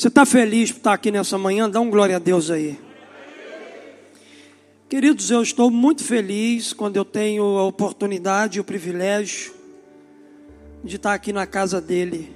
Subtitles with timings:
[0.00, 1.68] Você está feliz por estar aqui nessa manhã?
[1.68, 2.80] Dá um glória a Deus aí.
[4.88, 9.52] Queridos, eu estou muito feliz quando eu tenho a oportunidade e o privilégio
[10.82, 12.34] de estar aqui na casa dele,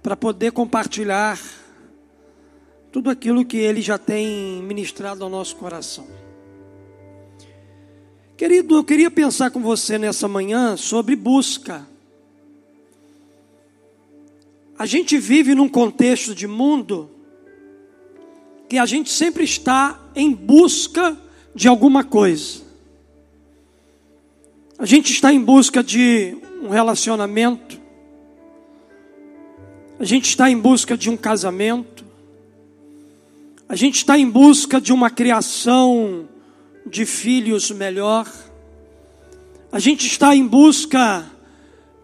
[0.00, 1.36] para poder compartilhar
[2.92, 6.06] tudo aquilo que ele já tem ministrado ao nosso coração.
[8.36, 11.90] Querido, eu queria pensar com você nessa manhã sobre busca.
[14.82, 17.08] A gente vive num contexto de mundo
[18.68, 21.16] que a gente sempre está em busca
[21.54, 22.62] de alguma coisa.
[24.76, 27.80] A gente está em busca de um relacionamento.
[30.00, 32.04] A gente está em busca de um casamento.
[33.68, 36.28] A gente está em busca de uma criação
[36.84, 38.28] de filhos melhor.
[39.70, 41.24] A gente está em busca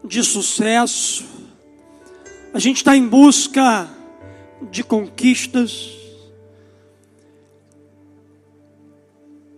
[0.05, 1.48] de sucesso.
[2.53, 3.89] A gente está em busca
[4.71, 5.95] de conquistas.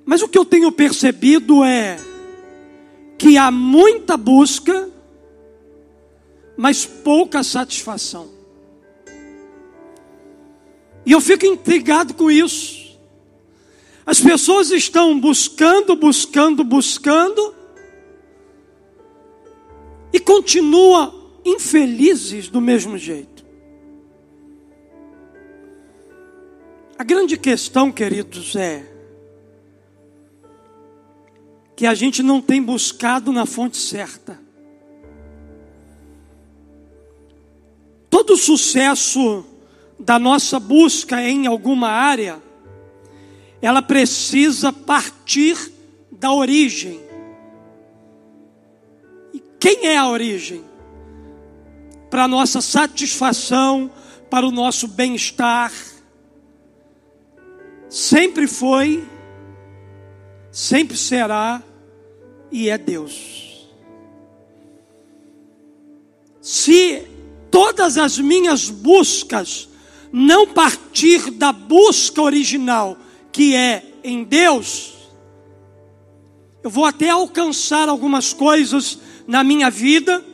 [0.04, 1.96] Mas o que eu tenho percebido é
[3.16, 4.90] que há muita busca,
[6.56, 8.28] mas pouca satisfação.
[11.06, 12.98] E eu fico intrigado com isso.
[14.04, 17.54] As pessoas estão buscando, buscando, buscando,
[20.12, 23.44] e continuam infelizes do mesmo jeito.
[26.98, 28.86] A grande questão, queridos, é
[31.74, 34.38] que a gente não tem buscado na fonte certa.
[38.10, 39.42] Todo sucesso
[39.98, 42.38] da nossa busca em alguma área,
[43.62, 45.72] ela precisa partir
[46.12, 47.00] da origem.
[49.32, 50.69] E quem é a origem?
[52.10, 53.90] Para a nossa satisfação,
[54.28, 55.72] para o nosso bem-estar.
[57.88, 59.08] Sempre foi,
[60.50, 61.62] sempre será
[62.50, 63.68] e é Deus.
[66.42, 67.06] Se
[67.50, 69.68] todas as minhas buscas
[70.12, 72.96] não partir da busca original,
[73.30, 74.94] que é em Deus,
[76.62, 80.24] eu vou até alcançar algumas coisas na minha vida,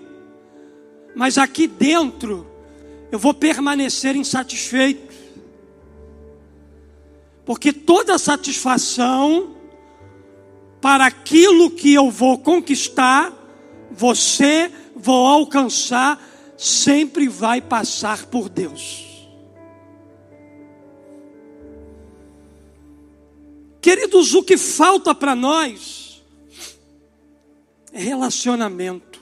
[1.16, 2.47] mas aqui dentro
[3.10, 5.15] eu vou permanecer insatisfeito.
[7.43, 9.56] Porque toda satisfação
[10.78, 13.32] para aquilo que eu vou conquistar,
[13.91, 16.22] você vou alcançar,
[16.54, 19.06] sempre vai passar por Deus.
[23.81, 26.22] Queridos, o que falta para nós
[27.91, 29.16] é relacionamento.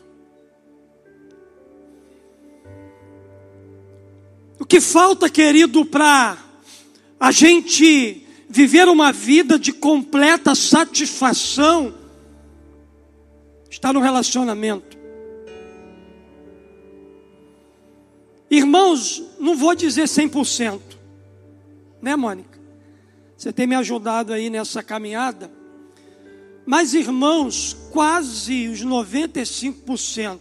[4.64, 6.38] O que falta, querido, para
[7.20, 11.92] a gente viver uma vida de completa satisfação
[13.68, 14.96] está no relacionamento.
[18.50, 20.80] Irmãos, não vou dizer 100%,
[22.00, 22.58] né, Mônica?
[23.36, 25.52] Você tem me ajudado aí nessa caminhada.
[26.64, 30.40] Mas, irmãos, quase os 95%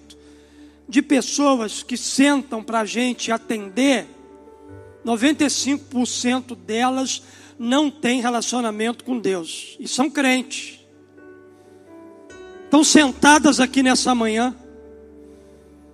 [0.88, 4.13] de pessoas que sentam para a gente atender,
[5.06, 7.22] 95% delas
[7.58, 10.80] não têm relacionamento com Deus e são crentes.
[12.66, 14.56] Estão sentadas aqui nessa manhã,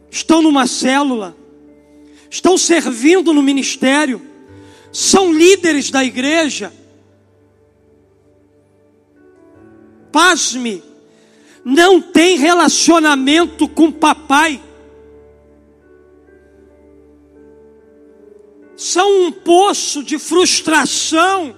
[0.09, 1.35] estão numa célula,
[2.29, 4.21] estão servindo no ministério,
[4.91, 6.71] são líderes da igreja.
[10.11, 10.81] Pasme,
[11.63, 14.61] não tem relacionamento com papai.
[18.79, 21.53] São um poço de frustração.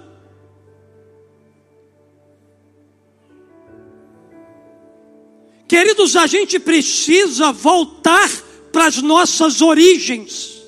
[5.68, 8.28] Queridos, a gente precisa voltar
[8.72, 10.62] para as nossas origens.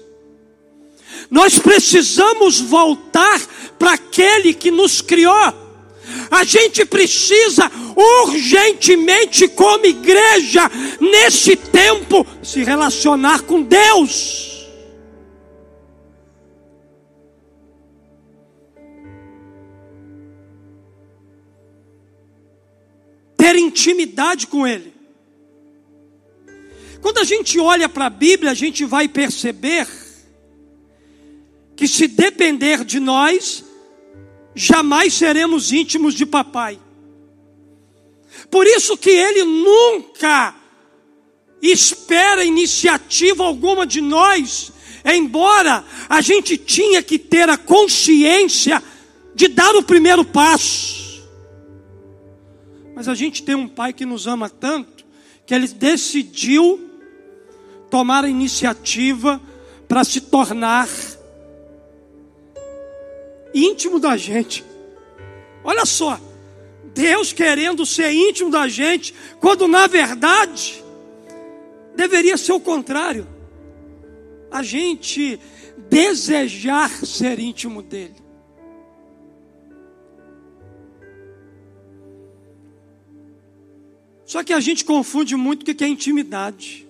[1.29, 3.41] Nós precisamos voltar
[3.77, 5.53] para aquele que nos criou.
[6.31, 10.71] A gente precisa urgentemente, como igreja,
[11.01, 14.54] nesse tempo, se relacionar com Deus.
[23.45, 24.95] Ter intimidade com Ele.
[27.03, 29.87] Quando a gente olha para a Bíblia, a gente vai perceber
[31.77, 33.63] que se depender de nós,
[34.55, 36.81] jamais seremos íntimos de papai.
[38.51, 40.55] Por isso que ele nunca
[41.61, 44.73] espera iniciativa alguma de nós
[45.05, 48.83] Embora a gente tinha que ter a consciência
[49.35, 51.04] de dar o primeiro passo.
[52.95, 55.05] Mas a gente tem um pai que nos ama tanto
[55.47, 56.91] que ele decidiu
[57.91, 59.41] tomar a iniciativa
[59.87, 60.89] para se tornar
[63.55, 64.65] íntimo da gente.
[65.63, 66.21] Olha só,
[66.95, 70.83] Deus querendo ser íntimo da gente, quando na verdade
[71.95, 73.27] deveria ser o contrário.
[74.51, 75.39] A gente
[75.89, 78.24] desejar ser íntimo dele.
[84.35, 86.89] Só que a gente confunde muito o que é intimidade.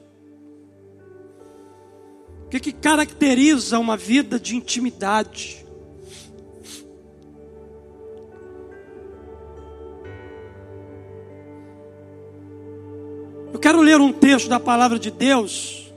[2.46, 5.62] O que, que caracteriza uma vida de intimidade?
[13.52, 15.93] Eu quero ler um texto da palavra de Deus,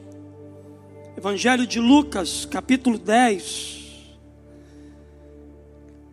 [1.15, 4.17] Evangelho de Lucas, capítulo 10,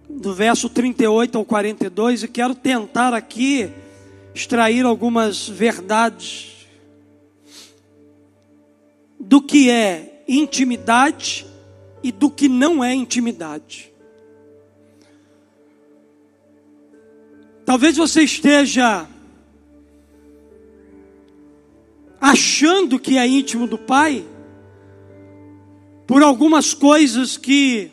[0.09, 3.83] do verso 38 ao 42, e quero tentar aqui
[4.35, 6.67] extrair algumas verdades
[9.19, 11.47] do que é intimidade
[12.03, 13.93] e do que não é intimidade.
[17.65, 19.09] Talvez você esteja
[22.21, 24.25] achando que é íntimo do Pai,
[26.07, 27.91] por algumas coisas que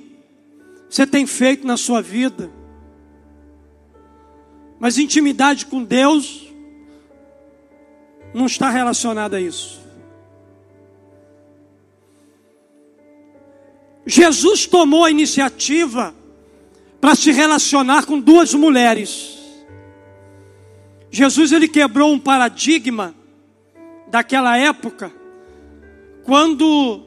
[0.89, 2.51] você tem feito na sua vida.
[4.81, 6.51] Mas intimidade com Deus
[8.33, 9.80] não está relacionada a isso.
[14.07, 16.16] Jesus tomou a iniciativa
[17.00, 19.38] para se relacionar com duas mulheres.
[21.12, 23.13] Jesus ele quebrou um paradigma
[24.07, 25.13] daquela época,
[26.24, 27.06] quando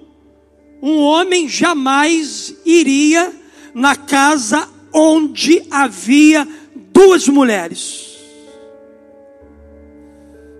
[0.81, 3.35] um homem jamais iria
[3.75, 6.47] na casa onde havia
[6.95, 8.15] duas mulheres.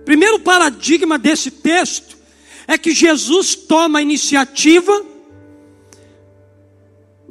[0.03, 2.17] Primeiro paradigma desse texto
[2.67, 5.03] é que Jesus toma a iniciativa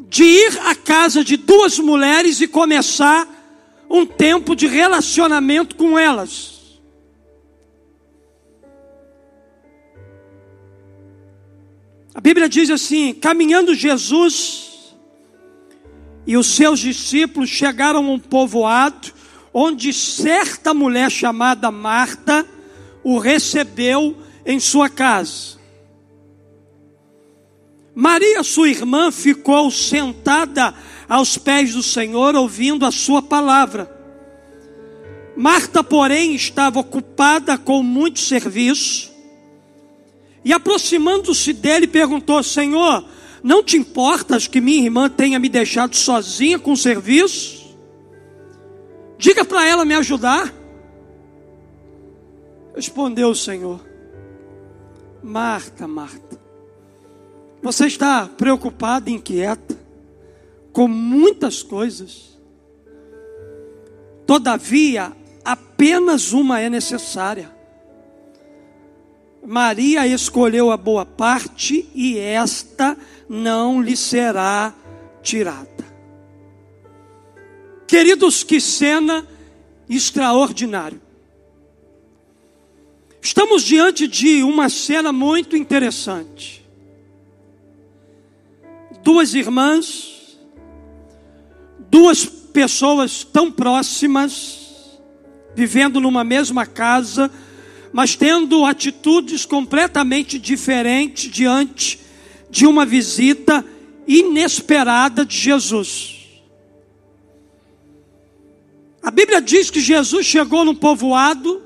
[0.08, 3.28] de ir à casa de duas mulheres e começar
[3.90, 6.54] um tempo de relacionamento com elas.
[12.14, 14.73] A Bíblia diz assim: caminhando Jesus
[16.26, 19.12] e os seus discípulos chegaram a um povoado
[19.52, 22.44] onde certa mulher chamada Marta
[23.04, 25.54] o recebeu em sua casa.
[27.94, 30.74] Maria, sua irmã, ficou sentada
[31.08, 33.88] aos pés do Senhor, ouvindo a sua palavra.
[35.36, 39.12] Marta, porém, estava ocupada com muito serviço.
[40.44, 43.04] E aproximando-se dele, perguntou: Senhor,
[43.44, 47.76] não te importas que minha irmã tenha me deixado sozinha com o serviço?
[49.18, 50.50] Diga para ela me ajudar.
[52.74, 53.84] Respondeu o Senhor:
[55.22, 56.40] Marta, Marta,
[57.62, 59.78] você está preocupada, inquieta
[60.72, 62.40] com muitas coisas.
[64.26, 65.12] Todavia,
[65.44, 67.52] apenas uma é necessária.
[69.46, 72.96] Maria escolheu a boa parte e esta
[73.28, 74.74] não lhe será
[75.22, 75.84] tirada.
[77.86, 79.26] Queridos, que cena
[79.88, 81.00] extraordinária.
[83.22, 86.64] Estamos diante de uma cena muito interessante.
[89.02, 90.38] Duas irmãs,
[91.90, 94.98] duas pessoas tão próximas,
[95.54, 97.30] vivendo numa mesma casa,
[97.92, 102.03] mas tendo atitudes completamente diferentes diante
[102.54, 103.64] de uma visita
[104.06, 106.20] inesperada de Jesus.
[109.02, 111.60] A Bíblia diz que Jesus chegou num povoado,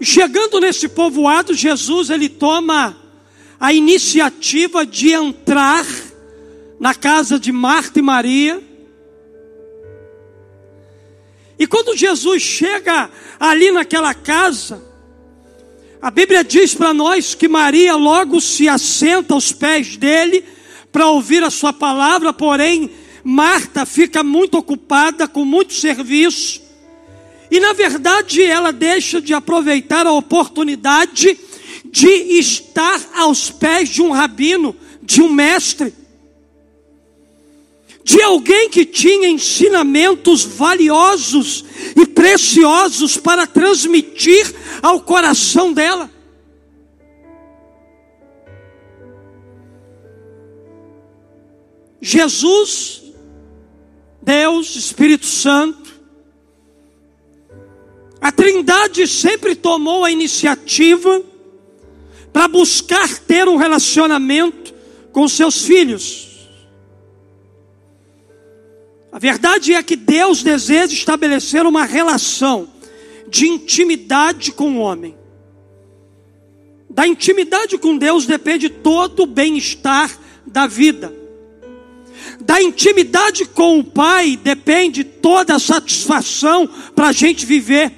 [0.00, 2.96] e chegando nesse povoado, Jesus ele toma
[3.60, 5.86] a iniciativa de entrar
[6.80, 8.60] na casa de Marta e Maria.
[11.56, 14.87] E quando Jesus chega ali naquela casa,
[16.00, 20.44] a Bíblia diz para nós que Maria logo se assenta aos pés dele
[20.92, 22.90] para ouvir a sua palavra, porém
[23.24, 26.62] Marta fica muito ocupada com muito serviço.
[27.50, 31.36] E na verdade ela deixa de aproveitar a oportunidade
[31.84, 35.92] de estar aos pés de um rabino, de um mestre
[38.08, 41.62] de alguém que tinha ensinamentos valiosos
[41.94, 44.50] e preciosos para transmitir
[44.80, 46.10] ao coração dela.
[52.00, 53.02] Jesus,
[54.22, 55.92] Deus, Espírito Santo,
[58.22, 61.22] a Trindade sempre tomou a iniciativa
[62.32, 64.72] para buscar ter um relacionamento
[65.12, 66.27] com seus filhos.
[69.10, 72.68] A verdade é que Deus deseja estabelecer uma relação
[73.28, 75.16] de intimidade com o homem.
[76.90, 80.10] Da intimidade com Deus depende todo o bem-estar
[80.46, 81.14] da vida.
[82.40, 87.92] Da intimidade com o Pai depende toda a satisfação para a gente viver.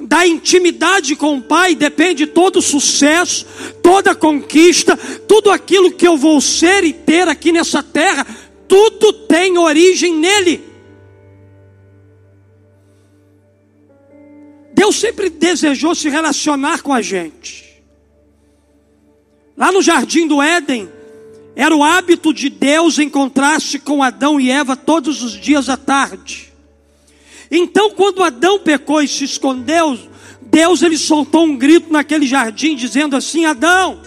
[0.00, 3.46] Da intimidade com o Pai depende todo o sucesso,
[3.82, 8.26] toda a conquista, tudo aquilo que eu vou ser e ter aqui nessa terra,
[8.68, 10.62] tudo tem origem nele.
[14.72, 17.82] Deus sempre desejou se relacionar com a gente.
[19.56, 20.88] Lá no jardim do Éden,
[21.56, 26.52] era o hábito de Deus encontrar-se com Adão e Eva todos os dias à tarde.
[27.50, 29.98] Então, quando Adão pecou e se escondeu,
[30.40, 34.00] Deus ele soltou um grito naquele jardim dizendo assim: Adão,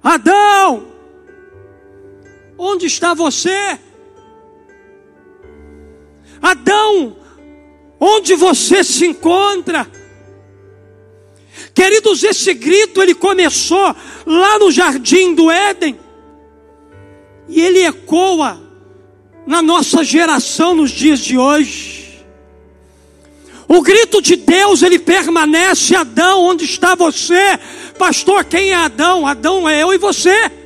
[0.00, 0.86] Adão,
[2.60, 3.78] onde está você?
[6.42, 7.16] Adão,
[7.98, 9.90] onde você se encontra?
[11.74, 15.98] Queridos, esse grito ele começou lá no jardim do Éden,
[17.48, 18.60] e ele ecoa
[19.46, 22.26] na nossa geração nos dias de hoje.
[23.66, 27.58] O grito de Deus, ele permanece, Adão, onde está você?
[27.98, 29.26] Pastor, quem é Adão?
[29.26, 30.59] Adão é eu e você.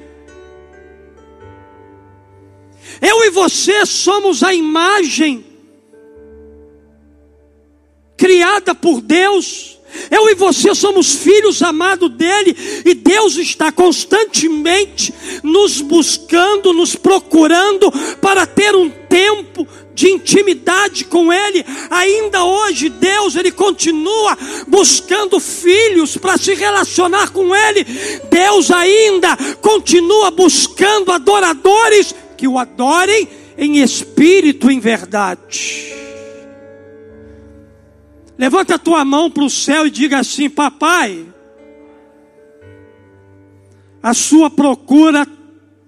[3.06, 5.44] Eu e você somos a imagem
[8.16, 9.78] criada por Deus.
[10.10, 17.92] Eu e você somos filhos amados dele, e Deus está constantemente nos buscando, nos procurando
[18.20, 21.64] para ter um tempo de intimidade com ele.
[21.90, 27.84] Ainda hoje Deus ele continua buscando filhos para se relacionar com ele.
[28.28, 35.94] Deus ainda continua buscando adoradores que o adorem em espírito em verdade.
[38.36, 41.24] Levanta a tua mão para o céu e diga assim: Papai,
[44.02, 45.26] a sua procura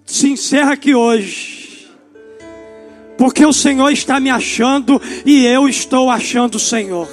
[0.07, 1.91] se encerra aqui hoje,
[3.19, 7.07] porque o Senhor está me achando e eu estou achando o Senhor.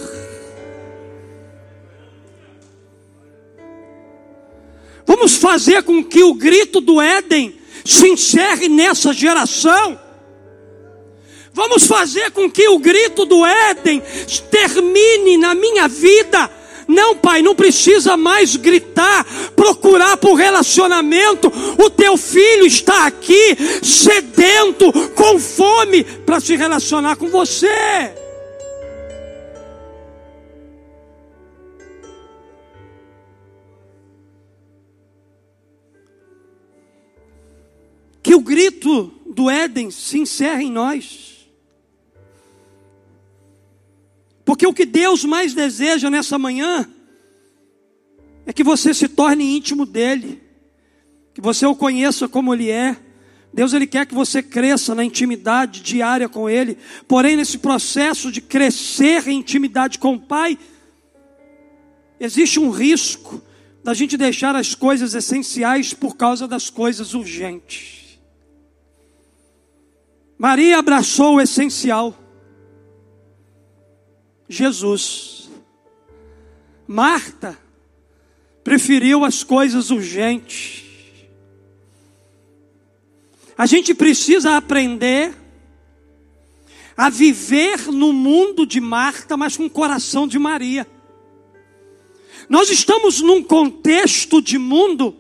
[5.06, 10.00] Vamos fazer com que o grito do Éden se encerre nessa geração.
[11.54, 14.02] Vamos fazer com que o grito do Éden
[14.50, 16.50] termine na minha vida.
[16.88, 19.26] Não, pai, não precisa mais gritar,
[19.56, 21.52] procurar por relacionamento.
[21.78, 28.23] O teu filho está aqui, sedento, com fome, para se relacionar com você.
[38.34, 41.48] O grito do Éden se encerre em nós.
[44.44, 46.90] Porque o que Deus mais deseja nessa manhã
[48.46, 50.42] é que você se torne íntimo dele,
[51.34, 52.98] que você o conheça como ele é.
[53.54, 56.78] Deus ele quer que você cresça na intimidade diária com ele.
[57.08, 60.58] Porém, nesse processo de crescer em intimidade com o Pai,
[62.20, 63.42] existe um risco
[63.84, 68.03] da gente deixar as coisas essenciais por causa das coisas urgentes.
[70.38, 72.18] Maria abraçou o essencial.
[74.48, 75.50] Jesus.
[76.88, 77.58] Marta
[78.64, 80.84] preferiu as coisas urgentes.
[83.58, 85.34] A gente precisa aprender
[86.96, 90.88] a viver no mundo de Marta, mas com o coração de Maria.
[92.50, 95.16] Nós estamos num contexto de mundo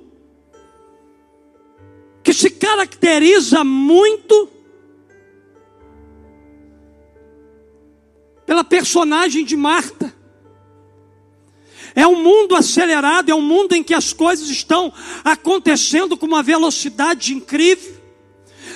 [2.23, 4.49] que se caracteriza muito
[8.53, 10.13] pela personagem de Marta.
[11.95, 14.93] É um mundo acelerado, é um mundo em que as coisas estão
[15.23, 17.95] acontecendo com uma velocidade incrível.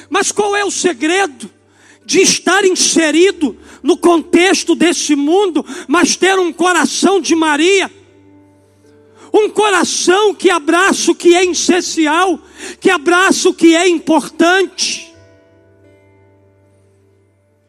[0.10, 1.48] Mas qual é o segredo
[2.04, 7.92] de estar inserido no contexto desse mundo, mas ter um coração de Maria?
[9.32, 12.40] Um coração que abraça o que é essencial,
[12.80, 15.14] que abraça o que é importante.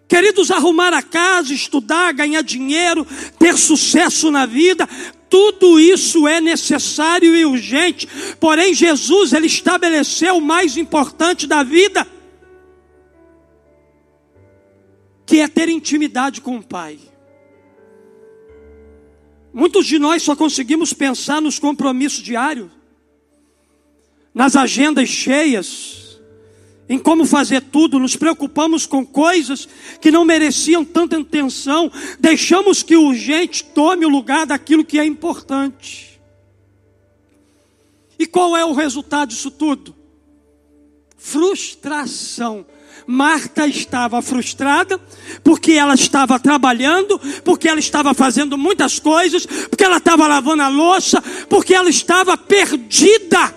[0.08, 3.06] Queridos, arrumar a casa, estudar, ganhar dinheiro,
[3.38, 4.88] ter sucesso na vida,
[5.28, 8.08] tudo isso é necessário e urgente.
[8.40, 12.06] Porém, Jesus, ele estabeleceu o mais importante da vida,
[15.26, 16.98] que é ter intimidade com o Pai.
[19.52, 22.70] Muitos de nós só conseguimos pensar nos compromissos diários,
[24.32, 26.07] nas agendas cheias,
[26.88, 29.68] em como fazer tudo, nos preocupamos com coisas
[30.00, 35.04] que não mereciam tanta atenção, deixamos que o urgente tome o lugar daquilo que é
[35.04, 36.21] importante.
[38.18, 39.95] E qual é o resultado disso tudo?
[41.16, 42.64] Frustração
[43.07, 45.00] Marta estava frustrada,
[45.42, 50.68] porque ela estava trabalhando, porque ela estava fazendo muitas coisas, porque ela estava lavando a
[50.68, 53.54] louça, porque ela estava perdida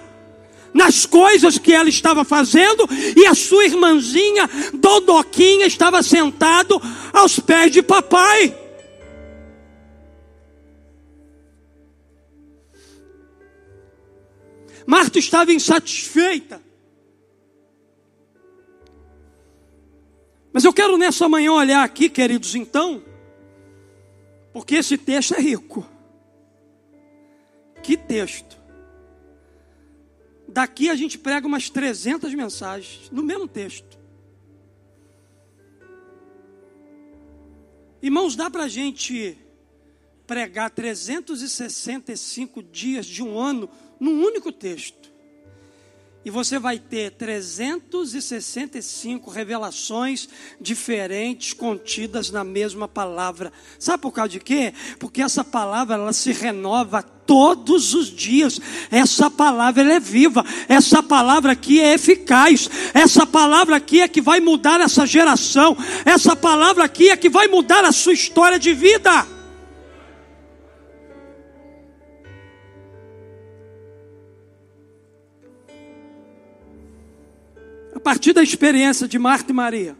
[0.74, 6.82] nas coisas que ela estava fazendo, e a sua irmãzinha Dodoquinha estava sentado
[7.13, 8.58] aos pés de papai.
[14.86, 16.62] Marta estava insatisfeita.
[20.54, 23.01] Mas eu quero nessa manhã olhar aqui, queridos, então,
[24.51, 25.88] porque esse texto é rico.
[27.82, 28.61] Que texto.
[30.51, 33.98] Daqui a gente prega umas 300 mensagens no mesmo texto.
[38.01, 39.38] Irmãos, dá para a gente
[40.27, 45.00] pregar 365 dias de um ano num único texto.
[46.24, 53.51] E você vai ter 365 revelações diferentes contidas na mesma palavra.
[53.80, 54.72] Sabe por causa de quê?
[55.00, 58.62] Porque essa palavra ela se renova todos os dias.
[58.92, 60.46] Essa palavra é viva.
[60.70, 62.70] Essa palavra aqui é eficaz.
[62.94, 65.75] Essa palavra aqui é que vai mudar essa geração.
[66.06, 69.40] Essa palavra aqui é que vai mudar a sua história de vida.
[78.02, 79.96] Partir da experiência de Marta e Maria,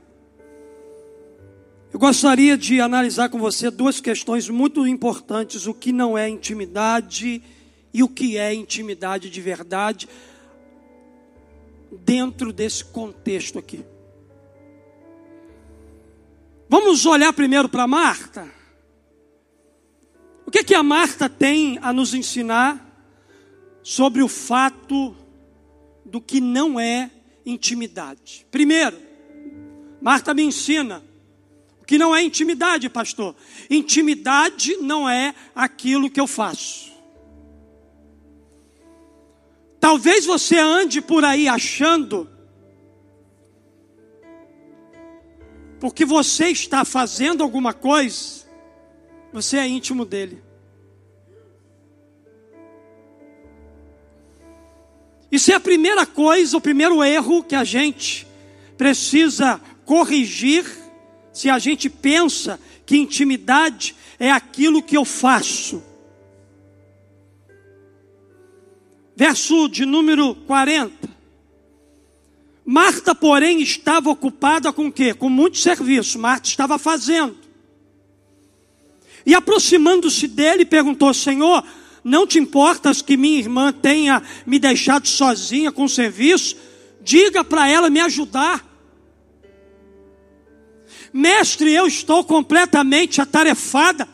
[1.94, 7.42] eu gostaria de analisar com você duas questões muito importantes: o que não é intimidade
[7.94, 10.10] e o que é intimidade de verdade,
[11.92, 13.84] dentro desse contexto aqui.
[16.70, 18.50] Vamos olhar primeiro para Marta.
[20.46, 22.88] O que, que a Marta tem a nos ensinar
[23.84, 25.16] sobre o fato
[26.06, 27.12] do que não é
[27.46, 28.46] intimidade.
[28.52, 28.98] Primeiro,
[30.02, 31.04] Marta me ensina
[31.82, 33.36] o que não é intimidade, pastor.
[33.70, 36.92] Intimidade não é aquilo que eu faço.
[39.80, 42.30] Talvez você ande por aí achando
[45.80, 48.46] porque você está fazendo alguma coisa,
[49.34, 50.51] você é íntimo dele.
[55.32, 58.28] Isso é a primeira coisa, o primeiro erro que a gente
[58.78, 60.66] precisa corrigir
[61.32, 65.82] se a gente pensa que intimidade é aquilo que eu faço.
[69.16, 71.10] Verso de número 40.
[72.66, 75.14] Marta, porém, estava ocupada com o quê?
[75.14, 76.20] Com muito serviço.
[76.20, 77.38] Marta estava fazendo.
[79.26, 81.64] E aproximando-se dele, perguntou: Senhor,
[82.04, 86.56] não te importas que minha irmã tenha me deixado sozinha com o serviço?
[87.02, 88.66] Diga para ela me ajudar.
[91.14, 94.08] Mestre, eu estou completamente atarefada.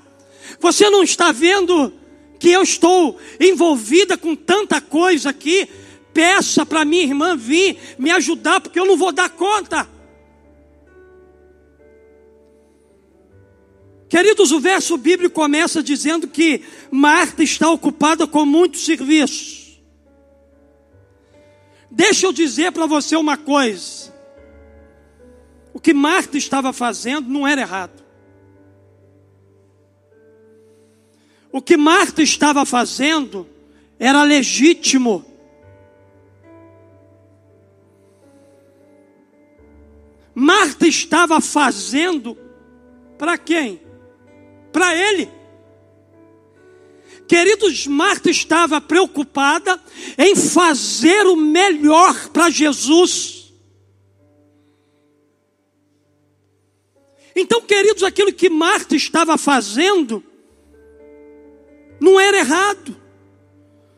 [0.60, 1.94] Você não está vendo
[2.40, 5.68] que eu estou envolvida com tanta coisa aqui?
[6.14, 9.88] Peça para minha irmã vir me ajudar, porque eu não vou dar conta.
[14.10, 19.82] Queridos, o verso bíblico começa dizendo que Marta está ocupada com muitos serviços.
[21.92, 24.14] Deixa eu dizer para você uma coisa.
[25.74, 28.04] O que Marta estava fazendo não era errado.
[31.52, 33.48] O que Marta estava fazendo
[34.00, 35.26] era legítimo.
[40.34, 42.38] Marta estava fazendo
[43.18, 43.87] para quem?
[44.78, 45.28] Para ele.
[47.28, 49.82] Queridos, Marta estava preocupada
[50.20, 53.52] em fazer o melhor para Jesus.
[57.36, 60.24] Então, queridos, aquilo que Marta estava fazendo
[62.00, 62.96] não era errado,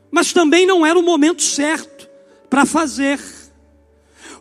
[0.09, 2.09] mas também não era o momento certo
[2.49, 3.19] para fazer.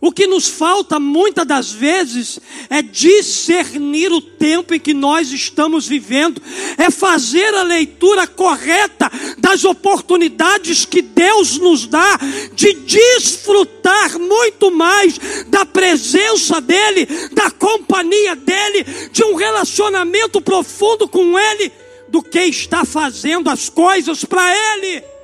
[0.00, 2.38] O que nos falta muitas das vezes
[2.70, 6.40] é discernir o tempo em que nós estamos vivendo,
[6.76, 12.18] é fazer a leitura correta das oportunidades que Deus nos dá
[12.54, 21.36] de desfrutar muito mais da presença dEle, da companhia dEle, de um relacionamento profundo com
[21.36, 21.72] Ele,
[22.06, 25.17] do que está fazendo as coisas para Ele.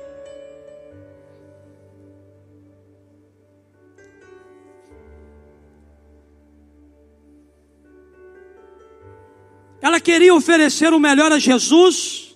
[9.85, 12.35] Ela queria oferecer o melhor a Jesus,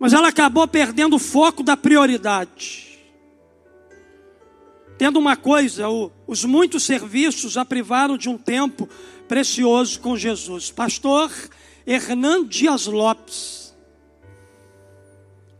[0.00, 2.98] mas ela acabou perdendo o foco da prioridade.
[4.98, 5.84] Tendo uma coisa,
[6.26, 8.88] os muitos serviços a privaram de um tempo
[9.28, 10.72] precioso com Jesus.
[10.72, 11.30] Pastor
[11.86, 13.72] Hernan Dias Lopes,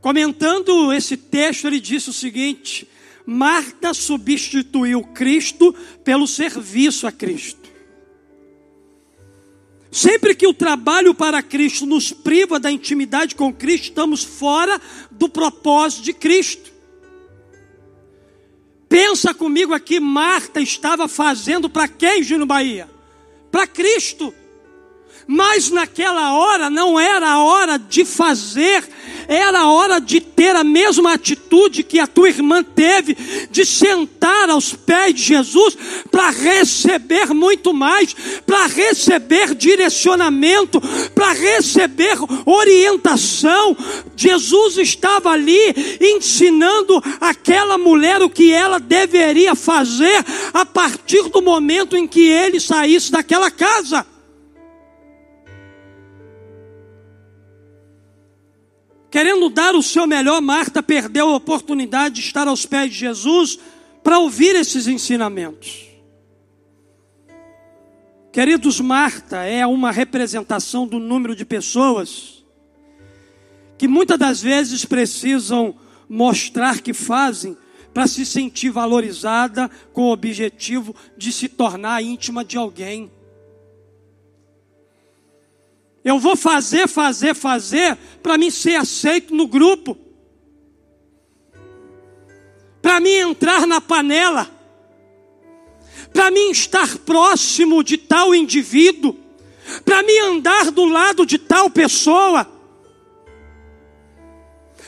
[0.01, 2.88] comentando esse texto, ele disse o seguinte:
[3.25, 7.65] Marta substituiu Cristo pelo serviço a Cristo.
[9.97, 14.79] Sempre que o trabalho para Cristo nos priva da intimidade com Cristo, estamos fora
[15.11, 16.71] do propósito de Cristo.
[18.91, 22.91] Pensa comigo aqui, Marta estava fazendo para quem, Gino Bahia?
[23.51, 24.35] Para Cristo.
[25.27, 28.85] Mas naquela hora não era a hora de fazer,
[29.27, 33.17] era a hora de ter a mesma atitude que a tua irmã teve,
[33.51, 35.77] de sentar aos pés de Jesus
[36.12, 38.15] para receber muito mais,
[38.47, 40.81] para receber direcionamento,
[41.12, 43.77] para receber orientação.
[44.15, 51.97] Jesus estava ali ensinando aquela mulher o que ela deveria fazer a partir do momento
[51.97, 54.07] em que ele saísse daquela casa.
[59.11, 63.59] Querendo dar o seu melhor, Marta perdeu a oportunidade de estar aos pés de Jesus
[64.03, 65.87] para ouvir esses ensinamentos.
[68.33, 72.45] Queridos, Marta é uma representação do número de pessoas
[73.79, 75.75] que muitas das vezes precisam
[76.09, 77.57] mostrar que fazem
[77.92, 83.11] para se sentir valorizada com o objetivo de se tornar íntima de alguém.
[86.07, 89.99] Eu vou fazer, fazer, fazer para mim ser aceito no grupo.
[92.81, 94.49] Para mim entrar na panela.
[96.12, 99.16] Para mim estar próximo de tal indivíduo.
[99.85, 102.56] Para mim andar do lado de tal pessoa.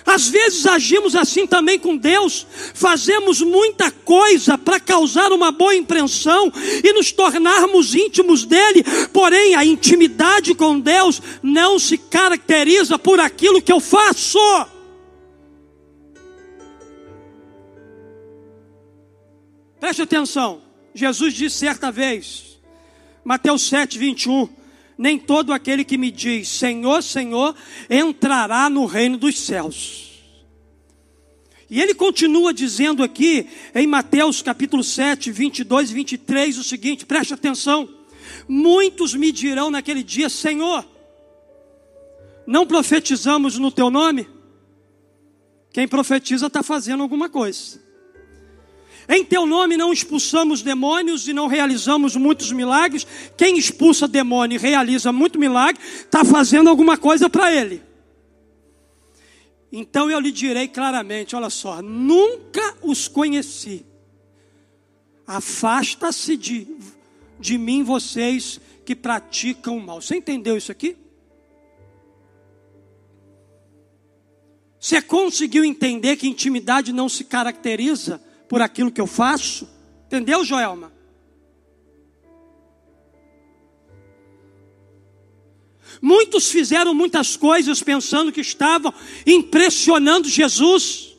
[0.08, 6.50] Às vezes agimos assim também com Deus, fazemos muita coisa para causar uma boa impressão
[6.82, 13.60] e nos tornarmos íntimos dele, porém a intimidade com Deus não se caracteriza por aquilo
[13.60, 14.38] que eu faço.
[19.78, 20.62] Preste atenção,
[20.94, 22.58] Jesus disse certa vez,
[23.22, 24.57] Mateus 7, 21
[24.98, 27.54] nem todo aquele que me diz Senhor, Senhor
[27.88, 30.08] entrará no reino dos céus.
[31.70, 37.32] E ele continua dizendo aqui em Mateus capítulo 7, 22 e 23 o seguinte: preste
[37.32, 37.88] atenção.
[38.48, 40.84] Muitos me dirão naquele dia: Senhor,
[42.46, 44.26] não profetizamos no teu nome?
[45.70, 47.87] Quem profetiza está fazendo alguma coisa.
[49.08, 53.06] Em teu nome não expulsamos demônios e não realizamos muitos milagres.
[53.38, 57.82] Quem expulsa demônio e realiza muito milagre, está fazendo alguma coisa para ele.
[59.72, 63.86] Então eu lhe direi claramente: olha só, nunca os conheci.
[65.26, 66.66] Afasta-se de,
[67.40, 70.02] de mim, vocês que praticam o mal.
[70.02, 70.96] Você entendeu isso aqui?
[74.78, 79.68] Você conseguiu entender que intimidade não se caracteriza por aquilo que eu faço.
[80.06, 80.92] Entendeu, Joelma?
[86.00, 88.92] Muitos fizeram muitas coisas pensando que estavam
[89.26, 91.16] impressionando Jesus.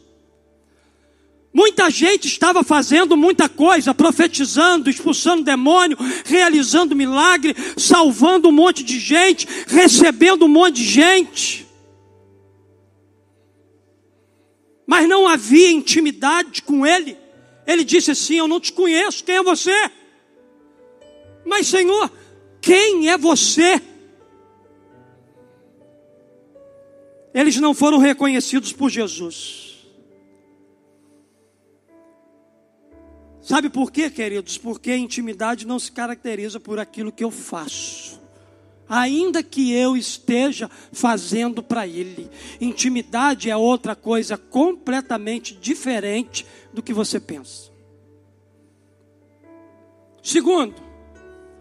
[1.54, 9.00] Muita gente estava fazendo muita coisa, profetizando, expulsando demônio, realizando milagre, salvando um monte de
[9.00, 11.70] gente, recebendo um monte de gente.
[14.90, 17.16] mas não havia intimidade com ele.
[17.70, 19.92] Ele disse assim: Eu não te conheço, quem é você?
[21.46, 22.12] Mas, Senhor,
[22.60, 23.80] quem é você?
[27.32, 29.88] Eles não foram reconhecidos por Jesus.
[33.40, 34.58] Sabe por quê, queridos?
[34.58, 38.19] Porque a intimidade não se caracteriza por aquilo que eu faço
[38.90, 42.30] ainda que eu esteja fazendo para Ele.
[42.60, 47.70] Intimidade é outra coisa completamente diferente do que você pensa.
[50.24, 50.76] Segundo,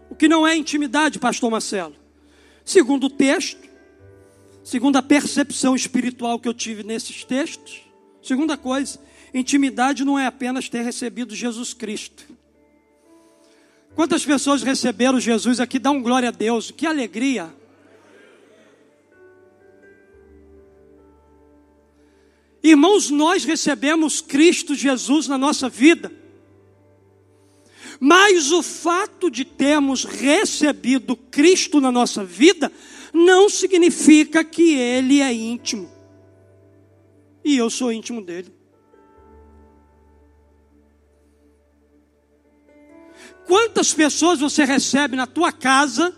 [0.09, 1.95] o que não é intimidade, pastor Marcelo?
[2.65, 3.67] Segundo o texto,
[4.63, 7.81] segundo a percepção espiritual que eu tive nesses textos,
[8.21, 8.99] segunda coisa,
[9.33, 12.38] intimidade não é apenas ter recebido Jesus Cristo.
[13.99, 15.77] Quantas pessoas receberam Jesus aqui?
[15.77, 17.53] Dá um glória a Deus, que alegria.
[22.63, 26.09] Irmãos, nós recebemos Cristo Jesus na nossa vida.
[27.99, 32.71] Mas o fato de termos recebido Cristo na nossa vida
[33.11, 35.91] não significa que Ele é íntimo.
[37.43, 38.58] E eu sou íntimo dele.
[43.49, 46.13] Quantas pessoas você recebe na tua casa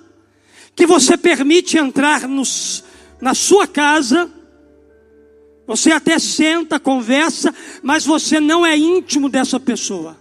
[0.76, 2.84] que você permite entrar nos,
[3.22, 4.30] na sua casa?
[5.66, 10.20] Você até senta, conversa, mas você não é íntimo dessa pessoa.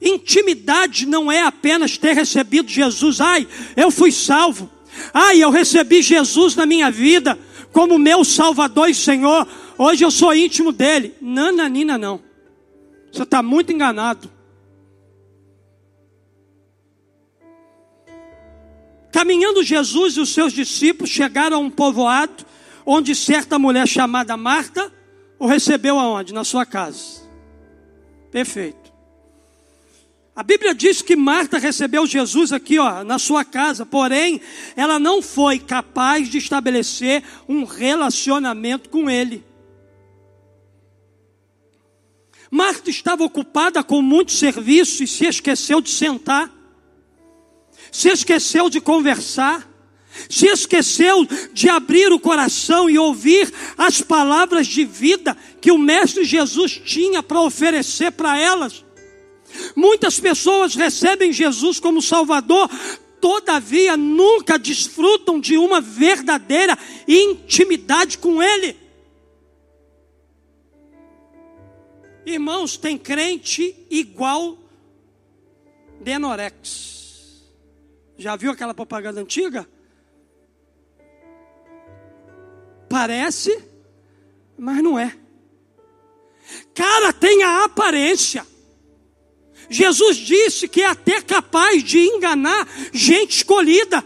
[0.00, 3.20] Intimidade não é apenas ter recebido Jesus.
[3.20, 4.70] Ai, eu fui salvo.
[5.12, 7.36] Ai, eu recebi Jesus na minha vida
[7.72, 9.48] como meu Salvador e Senhor.
[9.82, 11.14] Hoje eu sou íntimo dele.
[11.22, 12.20] Nananina, não.
[13.10, 14.30] Você está muito enganado.
[19.10, 22.44] Caminhando Jesus e os seus discípulos chegaram a um povoado
[22.84, 24.92] onde certa mulher chamada Marta
[25.38, 26.34] o recebeu aonde?
[26.34, 27.22] Na sua casa.
[28.30, 28.92] Perfeito.
[30.36, 34.42] A Bíblia diz que Marta recebeu Jesus aqui, ó, na sua casa, porém,
[34.76, 39.48] ela não foi capaz de estabelecer um relacionamento com ele.
[42.50, 46.60] Marta estava ocupada com muito serviço e se esqueceu de sentar
[47.90, 49.68] se esqueceu de conversar,
[50.28, 56.24] se esqueceu de abrir o coração e ouvir as palavras de vida que o Mestre
[56.24, 58.84] Jesus tinha para oferecer para elas.
[59.74, 62.70] Muitas pessoas recebem Jesus como Salvador,
[63.20, 68.76] todavia nunca desfrutam de uma verdadeira intimidade com Ele.
[72.30, 74.56] Irmãos, tem crente igual
[76.00, 77.42] Denorex.
[78.16, 79.68] Já viu aquela propaganda antiga?
[82.88, 83.64] Parece,
[84.56, 85.16] mas não é.
[86.74, 88.46] Cara, tem a aparência.
[89.68, 94.04] Jesus disse que é até capaz de enganar gente escolhida,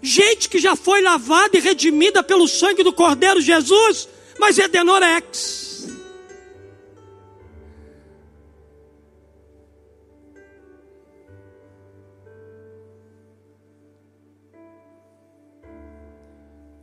[0.00, 4.08] gente que já foi lavada e redimida pelo sangue do Cordeiro Jesus,
[4.38, 5.71] mas é denorex.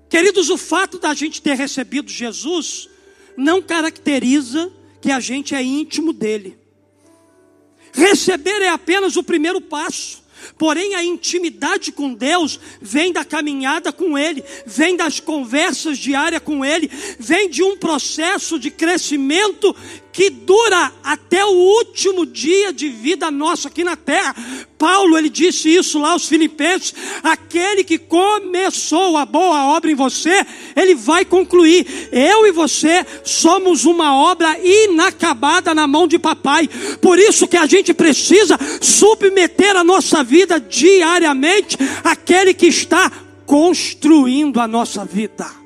[0.09, 2.89] Queridos, o fato da gente ter recebido Jesus
[3.37, 6.57] não caracteriza que a gente é íntimo dele.
[7.93, 10.19] Receber é apenas o primeiro passo.
[10.57, 16.63] Porém, a intimidade com Deus vem da caminhada com Ele, vem das conversas diárias com
[16.63, 19.75] Ele, vem de um processo de crescimento
[20.11, 24.35] que dura até o último dia de vida nossa aqui na terra.
[24.77, 30.45] Paulo, ele disse isso lá aos Filipenses: aquele que começou a boa obra em você,
[30.75, 32.09] ele vai concluir.
[32.11, 36.67] Eu e você somos uma obra inacabada na mão de papai.
[37.01, 43.11] Por isso que a gente precisa submeter a nossa vida diariamente àquele que está
[43.45, 45.58] construindo a nossa vida.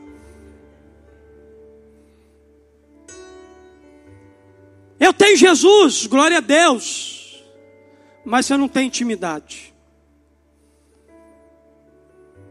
[5.04, 7.44] Eu tenho Jesus, glória a Deus,
[8.24, 9.74] mas você não tem intimidade.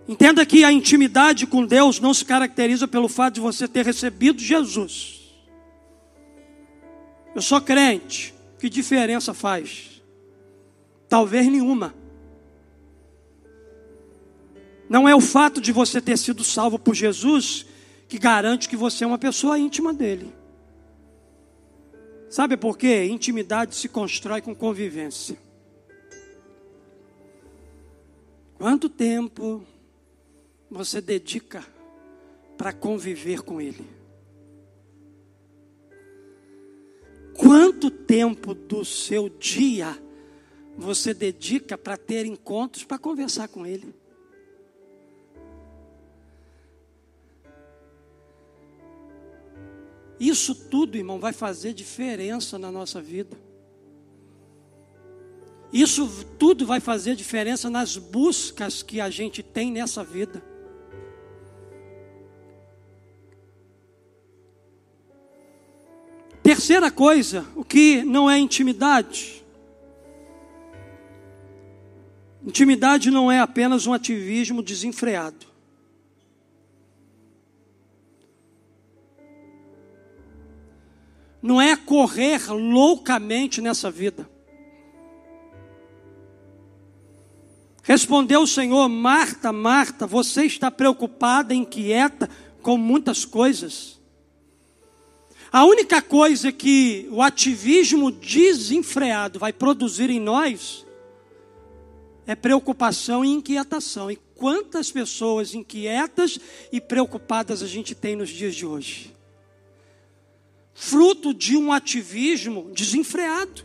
[0.06, 4.42] Entenda que a intimidade com Deus não se caracteriza pelo fato de você ter recebido
[4.42, 5.32] Jesus.
[7.34, 10.02] Eu sou crente, que diferença faz?
[11.08, 11.94] Talvez nenhuma.
[14.90, 17.64] Não é o fato de você ter sido salvo por Jesus
[18.06, 20.41] que garante que você é uma pessoa íntima dele.
[22.32, 23.04] Sabe por quê?
[23.04, 25.36] Intimidade se constrói com convivência.
[28.54, 29.62] Quanto tempo
[30.70, 31.62] você dedica
[32.56, 33.86] para conviver com Ele?
[37.36, 39.94] Quanto tempo do seu dia
[40.74, 43.94] você dedica para ter encontros para conversar com Ele?
[50.22, 53.36] Isso tudo, irmão, vai fazer diferença na nossa vida.
[55.72, 56.08] Isso
[56.38, 60.40] tudo vai fazer diferença nas buscas que a gente tem nessa vida.
[66.40, 69.42] terceira coisa, o que não é intimidade.
[72.44, 75.46] Intimidade não é apenas um ativismo desenfreado.
[81.42, 84.30] Não é correr loucamente nessa vida.
[87.82, 92.30] Respondeu o Senhor: Marta, Marta, você está preocupada, inquieta
[92.62, 94.00] com muitas coisas.
[95.50, 100.86] A única coisa que o ativismo desenfreado vai produzir em nós
[102.26, 104.10] é preocupação e inquietação.
[104.10, 106.38] E quantas pessoas inquietas
[106.70, 109.12] e preocupadas a gente tem nos dias de hoje?
[110.84, 113.64] Fruto de um ativismo desenfreado.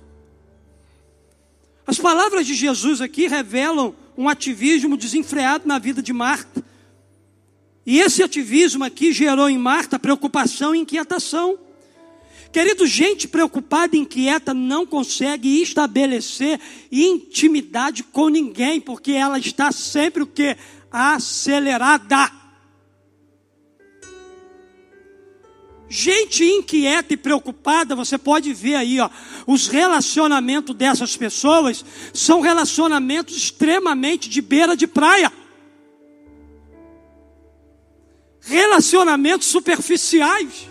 [1.88, 6.64] As palavras de Jesus aqui revelam um ativismo desenfreado na vida de Marta.
[7.84, 11.58] E esse ativismo aqui gerou em Marta preocupação e inquietação.
[12.54, 16.60] Querido, gente preocupada e inquieta não consegue estabelecer
[16.92, 20.56] intimidade com ninguém, porque ela está sempre o que?
[20.92, 22.47] Acelerada.
[25.90, 29.10] Gente inquieta e preocupada, você pode ver aí, ó,
[29.46, 35.32] os relacionamentos dessas pessoas são relacionamentos extremamente de beira de praia.
[38.42, 40.70] Relacionamentos superficiais.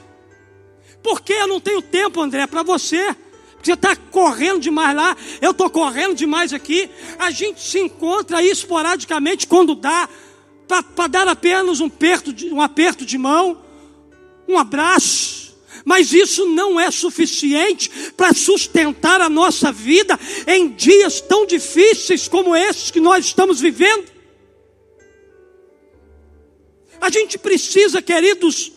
[1.03, 3.15] Porque eu não tenho tempo, André, para você.
[3.63, 6.91] Você está correndo demais lá, eu estou correndo demais aqui.
[7.19, 10.09] A gente se encontra aí esporadicamente quando dá,
[10.95, 13.66] para dar apenas um aperto, de, um aperto de mão,
[14.49, 15.47] um abraço.
[15.85, 22.57] Mas isso não é suficiente para sustentar a nossa vida em dias tão difíceis como
[22.57, 24.05] esses que nós estamos vivendo.
[27.01, 28.73] A gente precisa, queridos,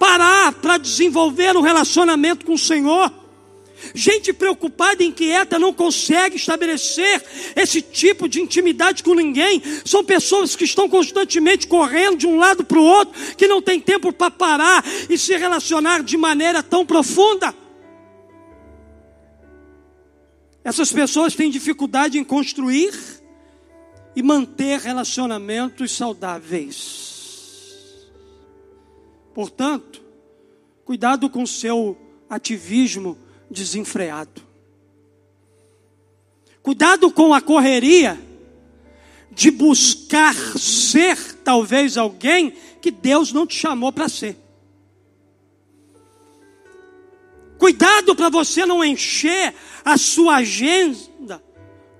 [0.00, 3.12] parar para desenvolver um relacionamento com o Senhor.
[3.94, 7.22] Gente preocupada e inquieta não consegue estabelecer
[7.54, 9.62] esse tipo de intimidade com ninguém.
[9.84, 13.80] São pessoas que estão constantemente correndo de um lado para o outro, que não tem
[13.80, 17.54] tempo para parar e se relacionar de maneira tão profunda.
[20.64, 22.92] Essas pessoas têm dificuldade em construir
[24.16, 27.14] e manter relacionamentos saudáveis.
[29.32, 30.02] Portanto,
[30.84, 31.96] cuidado com o seu
[32.28, 33.16] ativismo
[33.50, 34.42] desenfreado.
[36.62, 38.20] Cuidado com a correria
[39.30, 44.36] de buscar ser talvez alguém que Deus não te chamou para ser.
[47.58, 49.54] Cuidado para você não encher
[49.84, 51.42] a sua agenda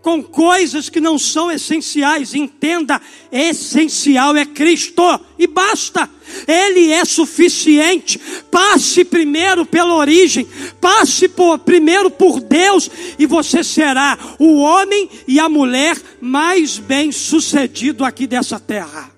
[0.07, 2.33] com coisas que não são essenciais.
[2.33, 5.03] Entenda, essencial é Cristo
[5.37, 6.09] e basta.
[6.47, 8.17] Ele é suficiente.
[8.49, 10.47] Passe primeiro pela origem,
[10.81, 12.89] passe por, primeiro por Deus
[13.19, 19.11] e você será o homem e a mulher mais bem sucedido aqui dessa terra.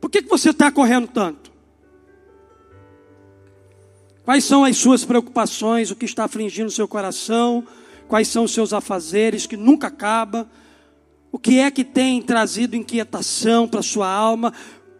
[0.00, 1.43] Por que, que você está correndo tanto?
[4.24, 7.66] Quais são as suas preocupações, o que está afligindo o seu coração,
[8.08, 10.48] quais são os seus afazeres que nunca acaba,
[11.30, 14.52] o que é que tem trazido inquietação para a sua alma,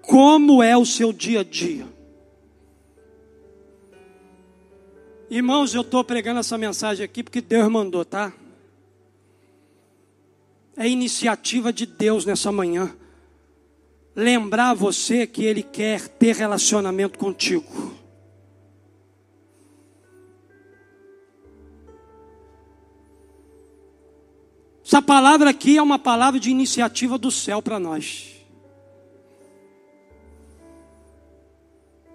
[0.02, 1.87] como é o seu dia a dia.
[5.30, 8.32] Irmãos, eu estou pregando essa mensagem aqui porque Deus mandou, tá?
[10.76, 12.94] É iniciativa de Deus nessa manhã.
[14.14, 18.04] Lembrar você que Ele quer ter relacionamento contigo.
[24.94, 28.26] Essa palavra aqui é uma palavra de iniciativa do céu para nós.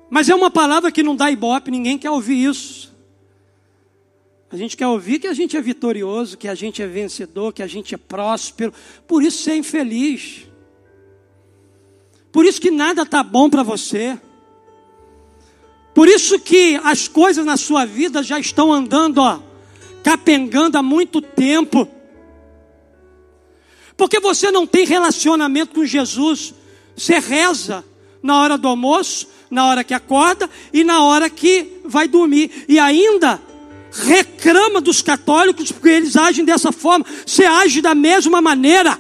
[0.10, 2.96] Mas é uma palavra que não dá ibope, ninguém quer ouvir isso.
[4.50, 7.62] A gente quer ouvir que a gente é vitorioso, que a gente é vencedor, que
[7.62, 8.74] a gente é próspero.
[9.06, 10.48] Por isso você é infeliz.
[12.32, 14.18] Por isso que nada está bom para você.
[15.94, 19.42] Por isso que as coisas na sua vida já estão andando, ó,
[20.02, 21.99] capengando há muito tempo.
[24.00, 26.54] Porque você não tem relacionamento com Jesus.
[26.96, 27.84] Você reza
[28.24, 32.64] na hora do almoço, na hora que acorda e na hora que vai dormir.
[32.70, 33.42] E ainda
[33.92, 37.06] reclama dos católicos porque eles agem dessa forma.
[37.26, 38.98] Você age da mesma maneira.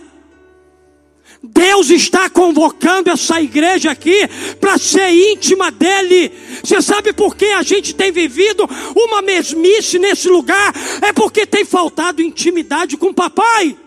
[1.42, 4.28] Deus está convocando essa igreja aqui
[4.60, 6.30] para ser íntima dele.
[6.62, 10.74] Você sabe por que a gente tem vivido uma mesmice nesse lugar?
[11.02, 13.78] É porque tem faltado intimidade com o papai.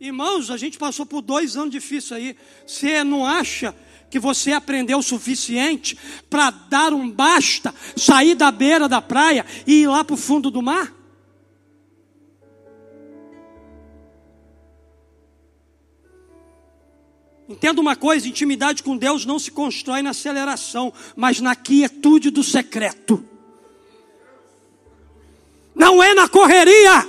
[0.00, 2.36] Irmãos, a gente passou por dois anos difíceis aí.
[2.66, 3.74] Você não acha
[4.08, 5.96] que você aprendeu o suficiente
[6.30, 10.50] para dar um basta, sair da beira da praia e ir lá para o fundo
[10.50, 10.90] do mar?
[17.46, 22.42] Entenda uma coisa: intimidade com Deus não se constrói na aceleração, mas na quietude do
[22.42, 23.22] secreto.
[25.74, 27.06] Não é na correria,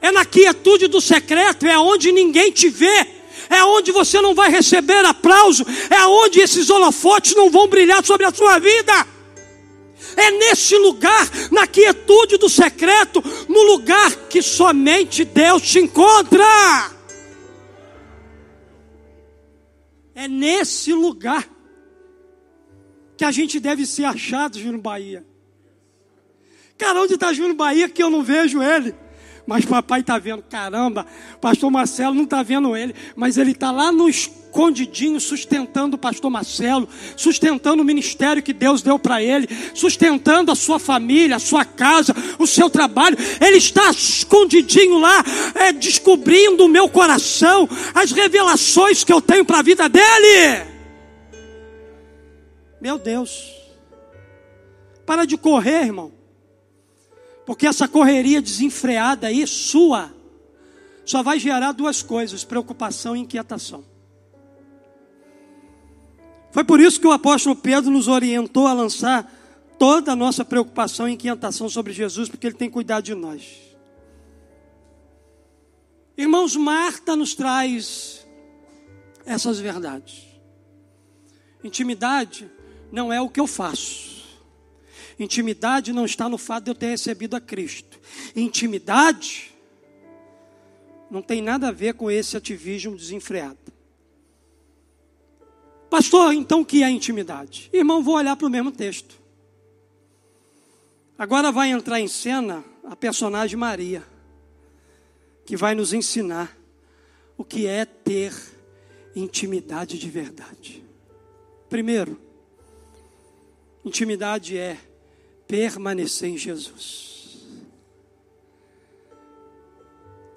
[0.00, 3.06] é na quietude do secreto, é onde ninguém te vê,
[3.48, 8.26] é onde você não vai receber aplauso, é onde esses holofotes não vão brilhar sobre
[8.26, 9.06] a sua vida.
[10.16, 16.44] É nesse lugar, na quietude do secreto, no lugar que somente Deus te encontra.
[20.14, 21.46] É nesse lugar
[23.16, 25.26] que a gente deve ser achado, Júnior Bahia.
[26.78, 28.94] Cara, onde está Júnior Bahia que eu não vejo ele?
[29.46, 31.06] Mas papai está vendo, caramba,
[31.40, 36.28] pastor Marcelo não está vendo ele, mas ele está lá no escondidinho, sustentando o pastor
[36.28, 41.64] Marcelo, sustentando o ministério que Deus deu para ele, sustentando a sua família, a sua
[41.64, 43.16] casa, o seu trabalho.
[43.40, 45.22] Ele está escondidinho lá,
[45.54, 50.66] é, descobrindo o meu coração, as revelações que eu tenho para a vida dele.
[52.80, 53.54] Meu Deus,
[55.06, 56.15] para de correr, irmão.
[57.46, 60.12] Porque essa correria desenfreada aí, sua,
[61.04, 63.84] só vai gerar duas coisas: preocupação e inquietação.
[66.50, 69.32] Foi por isso que o apóstolo Pedro nos orientou a lançar
[69.78, 73.66] toda a nossa preocupação e inquietação sobre Jesus, porque ele tem cuidado de nós.
[76.16, 78.26] Irmãos, Marta nos traz
[79.24, 80.24] essas verdades.
[81.62, 82.50] Intimidade
[82.90, 84.15] não é o que eu faço.
[85.18, 87.98] Intimidade não está no fato de eu ter recebido a Cristo.
[88.34, 89.52] Intimidade
[91.10, 93.58] não tem nada a ver com esse ativismo desenfreado.
[95.88, 97.70] Pastor, então o que é intimidade?
[97.72, 99.18] Irmão, vou olhar para o mesmo texto.
[101.18, 104.02] Agora vai entrar em cena a personagem Maria,
[105.46, 106.54] que vai nos ensinar
[107.38, 108.34] o que é ter
[109.14, 110.84] intimidade de verdade.
[111.70, 112.20] Primeiro,
[113.84, 114.76] intimidade é
[115.46, 117.46] permanecer em Jesus.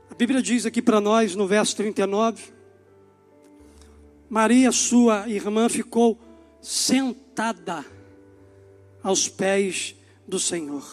[0.09, 2.43] A Bíblia diz aqui para nós no verso 39:
[4.29, 6.19] Maria, sua irmã, ficou
[6.61, 7.85] sentada
[9.01, 9.95] aos pés
[10.27, 10.85] do Senhor.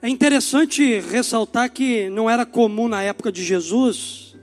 [0.00, 4.36] É interessante ressaltar que não era comum na época de Jesus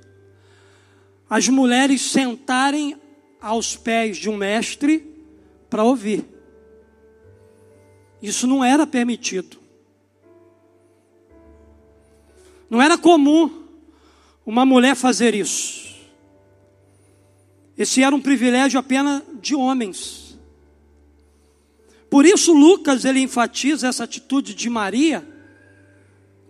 [1.30, 3.00] as mulheres sentarem
[3.40, 5.06] aos pés de um mestre
[5.70, 6.39] para ouvir.
[8.22, 9.58] Isso não era permitido.
[12.70, 13.64] Não era comum
[14.46, 15.90] uma mulher fazer isso.
[17.78, 20.38] Esse era um privilégio apenas de homens.
[22.10, 25.26] Por isso Lucas ele enfatiza essa atitude de Maria,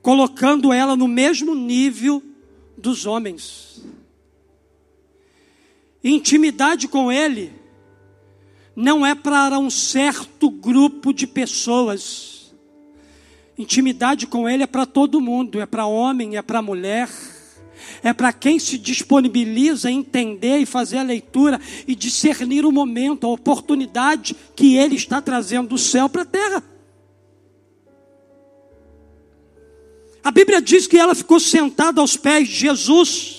[0.01, 2.23] colocando ela no mesmo nível
[2.77, 3.83] dos homens.
[6.03, 7.58] Intimidade com ele
[8.75, 12.53] não é para um certo grupo de pessoas.
[13.57, 17.09] Intimidade com Ele é para todo mundo, é para homem, é para mulher,
[18.01, 23.27] é para quem se disponibiliza a entender e fazer a leitura e discernir o momento,
[23.27, 26.63] a oportunidade que Ele está trazendo do céu para a terra.
[30.23, 33.38] A Bíblia diz que ela ficou sentada aos pés de Jesus.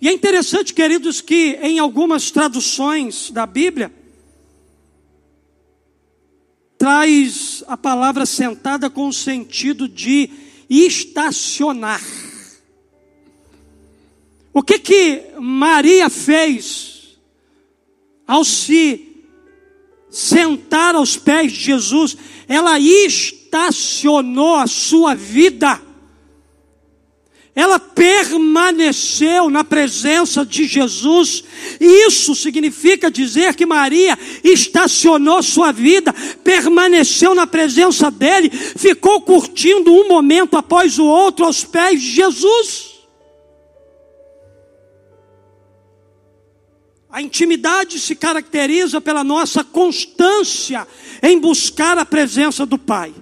[0.00, 3.92] E é interessante, queridos, que em algumas traduções da Bíblia,
[6.78, 10.30] traz a palavra sentada com o sentido de
[10.70, 12.00] estacionar.
[14.54, 17.18] O que que Maria fez
[18.26, 19.06] ao se
[20.08, 22.16] sentar aos pés de Jesus?
[22.48, 25.89] Ela estacionou a sua vida
[27.60, 31.44] ela permaneceu na presença de Jesus.
[31.78, 36.10] Isso significa dizer que Maria estacionou sua vida,
[36.42, 42.90] permaneceu na presença dele, ficou curtindo um momento após o outro aos pés de Jesus.
[47.10, 50.88] A intimidade se caracteriza pela nossa constância
[51.22, 53.12] em buscar a presença do Pai.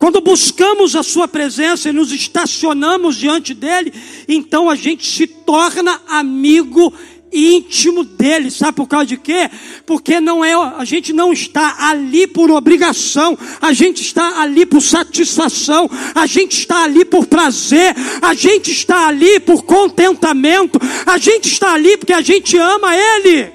[0.00, 3.92] Quando buscamos a Sua presença e nos estacionamos diante dele,
[4.26, 6.90] então a gente se torna amigo
[7.30, 8.50] íntimo dele.
[8.50, 9.50] Sabe por causa de quê?
[9.84, 14.80] Porque não é, a gente não está ali por obrigação, a gente está ali por
[14.80, 21.46] satisfação, a gente está ali por prazer, a gente está ali por contentamento, a gente
[21.46, 23.52] está ali porque a gente ama ele.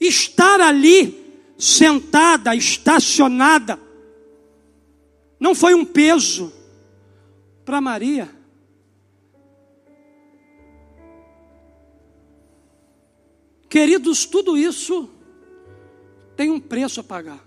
[0.00, 1.26] Estar ali
[1.58, 3.80] sentada, estacionada,
[5.40, 6.52] não foi um peso
[7.64, 8.30] para Maria.
[13.68, 15.10] Queridos, tudo isso
[16.36, 17.44] tem um preço a pagar.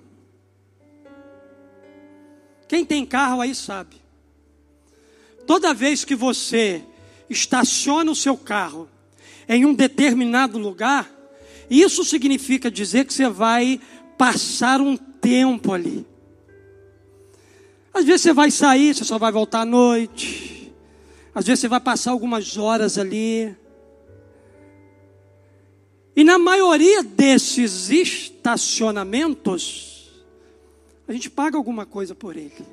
[2.67, 3.95] Quem tem carro aí sabe.
[5.47, 6.83] Toda vez que você
[7.29, 8.87] estaciona o seu carro
[9.47, 11.09] em um determinado lugar,
[11.69, 13.79] isso significa dizer que você vai
[14.21, 16.05] passar um tempo ali.
[17.91, 20.71] Às vezes você vai sair, você só vai voltar à noite.
[21.33, 23.57] Às vezes você vai passar algumas horas ali.
[26.15, 30.11] E na maioria desses estacionamentos,
[31.07, 32.63] a gente paga alguma coisa por ele.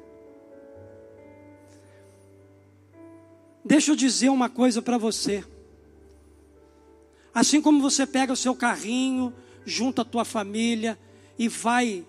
[3.65, 5.43] Deixa eu dizer uma coisa para você.
[7.33, 9.33] Assim como você pega o seu carrinho,
[9.65, 10.99] junta a tua família
[11.39, 12.05] e vai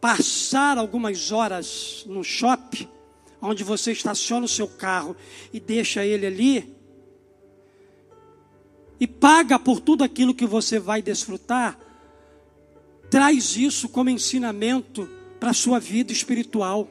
[0.00, 2.88] passar algumas horas no shopping,
[3.40, 5.16] onde você estaciona o seu carro
[5.52, 6.74] e deixa ele ali,
[8.98, 11.78] e paga por tudo aquilo que você vai desfrutar,
[13.10, 15.08] traz isso como ensinamento
[15.38, 16.88] para a sua vida espiritual.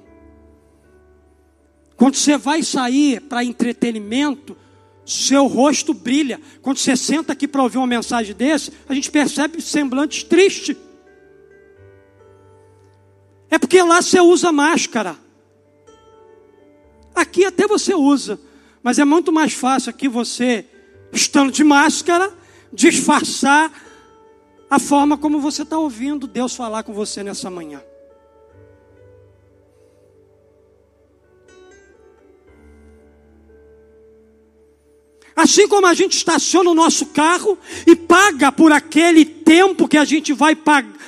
[1.95, 4.57] Quando você vai sair para entretenimento,
[5.05, 6.39] seu rosto brilha.
[6.61, 10.75] Quando você senta aqui para ouvir uma mensagem desse, a gente percebe semblantes tristes.
[13.53, 15.15] É porque lá você usa máscara.
[17.13, 18.39] Aqui até você usa,
[18.81, 20.65] mas é muito mais fácil aqui você
[21.11, 22.33] estando de máscara,
[22.73, 23.71] disfarçar
[24.67, 27.79] a forma como você está ouvindo Deus falar com você nessa manhã.
[35.35, 37.57] Assim como a gente estaciona o nosso carro
[37.87, 40.55] e paga por aquele tempo que a gente vai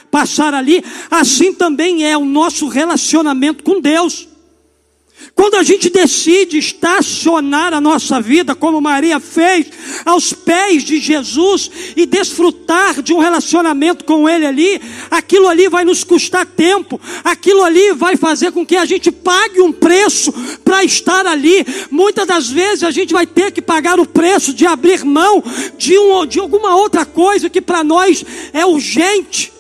[0.10, 4.28] passar ali, assim também é o nosso relacionamento com Deus.
[5.36, 9.68] Quando a gente decide estacionar a nossa vida, como Maria fez,
[10.06, 14.82] aos pés de Jesus e desfrutar de um relacionamento com Ele ali,
[15.12, 19.60] aquilo ali vai nos custar tempo, aquilo ali vai fazer com que a gente pague
[19.60, 20.32] um preço
[20.64, 21.66] para estar ali.
[21.92, 25.44] Muitas das vezes a gente vai ter que pagar o preço de abrir mão
[25.78, 28.24] de, um, de alguma outra coisa que para nós
[28.54, 29.52] é urgente,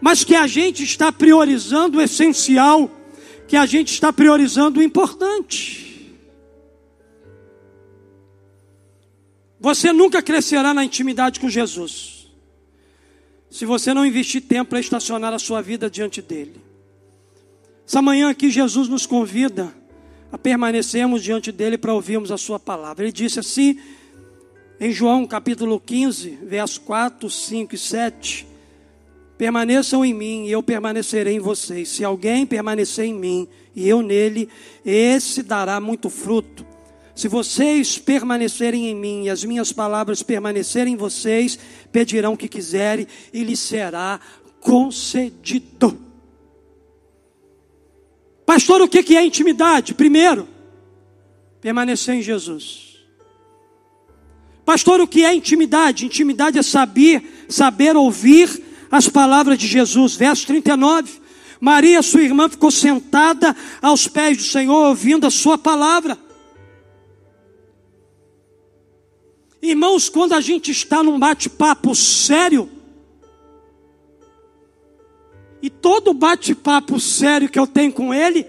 [0.00, 2.88] mas que a gente está priorizando o essencial
[3.50, 6.14] que a gente está priorizando o importante.
[9.58, 12.28] Você nunca crescerá na intimidade com Jesus,
[13.50, 16.62] se você não investir tempo para estacionar a sua vida diante dele.
[17.84, 19.74] Essa manhã aqui, Jesus nos convida
[20.30, 23.04] a permanecermos diante dele para ouvirmos a sua palavra.
[23.04, 23.80] Ele disse assim,
[24.78, 28.46] em João capítulo 15, versos 4, 5 e 7.
[29.40, 31.88] Permaneçam em mim e eu permanecerei em vocês.
[31.88, 34.50] Se alguém permanecer em mim e eu nele,
[34.84, 36.66] esse dará muito fruto.
[37.16, 41.58] Se vocês permanecerem em mim e as minhas palavras permanecerem em vocês,
[41.90, 44.20] pedirão o que quiserem e lhes será
[44.60, 45.98] concedido.
[48.44, 49.94] Pastor, o que é intimidade?
[49.94, 50.46] Primeiro,
[51.62, 52.98] permanecer em Jesus.
[54.66, 56.04] Pastor, o que é intimidade?
[56.04, 61.20] Intimidade é saber, saber ouvir as palavras de Jesus, verso 39.
[61.60, 66.18] Maria, sua irmã, ficou sentada aos pés do Senhor, ouvindo a sua palavra.
[69.62, 72.70] Irmãos, quando a gente está num bate-papo sério,
[75.62, 78.46] e todo bate-papo sério que eu tenho com ele,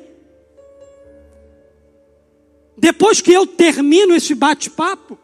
[2.77, 5.19] depois que eu termino esse bate-papo,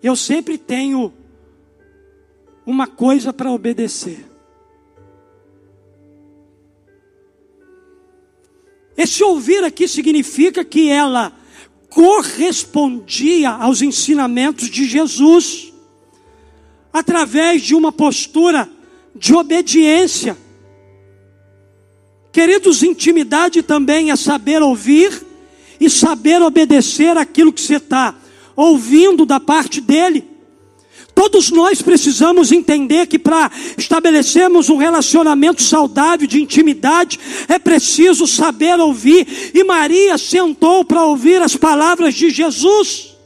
[0.00, 1.12] eu sempre tenho
[2.66, 4.26] uma coisa para obedecer.
[8.96, 11.32] Esse ouvir aqui significa que ela
[11.88, 15.72] correspondia aos ensinamentos de Jesus,
[16.92, 18.68] através de uma postura
[19.14, 20.36] de obediência.
[22.32, 25.24] Queridos, intimidade também é saber ouvir
[25.80, 28.14] e saber obedecer aquilo que você está
[28.54, 30.35] ouvindo da parte dele.
[31.16, 38.78] Todos nós precisamos entender que para estabelecermos um relacionamento saudável de intimidade, é preciso saber
[38.78, 39.26] ouvir.
[39.54, 43.16] E Maria sentou para ouvir as palavras de Jesus.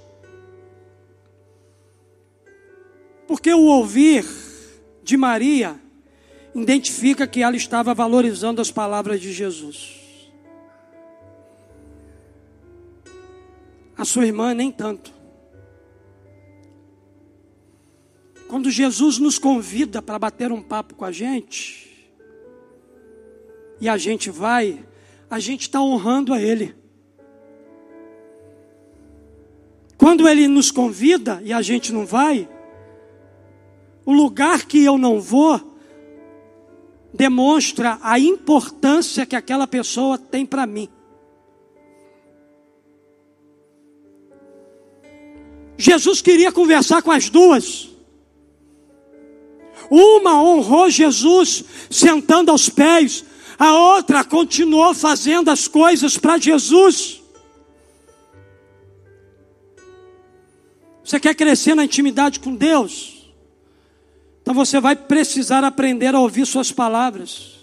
[3.26, 4.24] Porque o ouvir
[5.02, 5.74] de Maria
[6.54, 9.98] identifica que ela estava valorizando as palavras de Jesus.
[13.98, 15.19] A sua irmã nem tanto.
[18.50, 22.12] Quando Jesus nos convida para bater um papo com a gente,
[23.80, 24.84] e a gente vai,
[25.30, 26.74] a gente está honrando a Ele.
[29.96, 32.48] Quando Ele nos convida e a gente não vai,
[34.04, 35.78] o lugar que eu não vou
[37.14, 40.88] demonstra a importância que aquela pessoa tem para mim.
[45.78, 47.89] Jesus queria conversar com as duas.
[49.88, 53.24] Uma honrou Jesus sentando aos pés,
[53.58, 57.20] a outra continuou fazendo as coisas para Jesus.
[61.04, 63.20] Você quer crescer na intimidade com Deus?
[64.42, 67.60] Então você vai precisar aprender a ouvir Suas palavras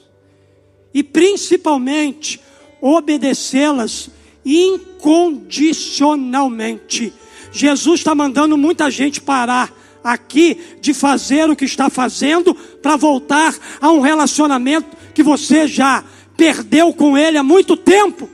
[0.93, 2.39] e principalmente
[2.82, 4.09] obedecê-las
[4.45, 7.13] incondicionalmente.
[7.51, 13.55] Jesus está mandando muita gente parar aqui de fazer o que está fazendo para voltar
[13.81, 16.03] a um relacionamento que você já
[16.35, 18.29] perdeu com ele há muito tempo.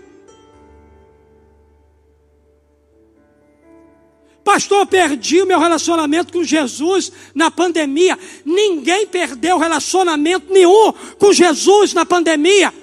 [4.43, 8.20] Pastor, perdi o meu relacionamento com Jesus na pandemia.
[8.43, 12.74] Ninguém perdeu relacionamento nenhum com Jesus na pandemia.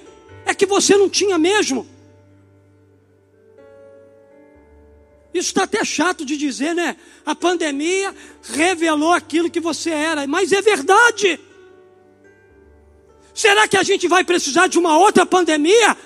[0.46, 1.86] É que você não tinha mesmo.
[5.32, 6.96] Isso está até chato de dizer, né?
[7.24, 11.38] A pandemia revelou aquilo que você era, mas é verdade.
[13.32, 15.96] Será que a gente vai precisar de uma outra pandemia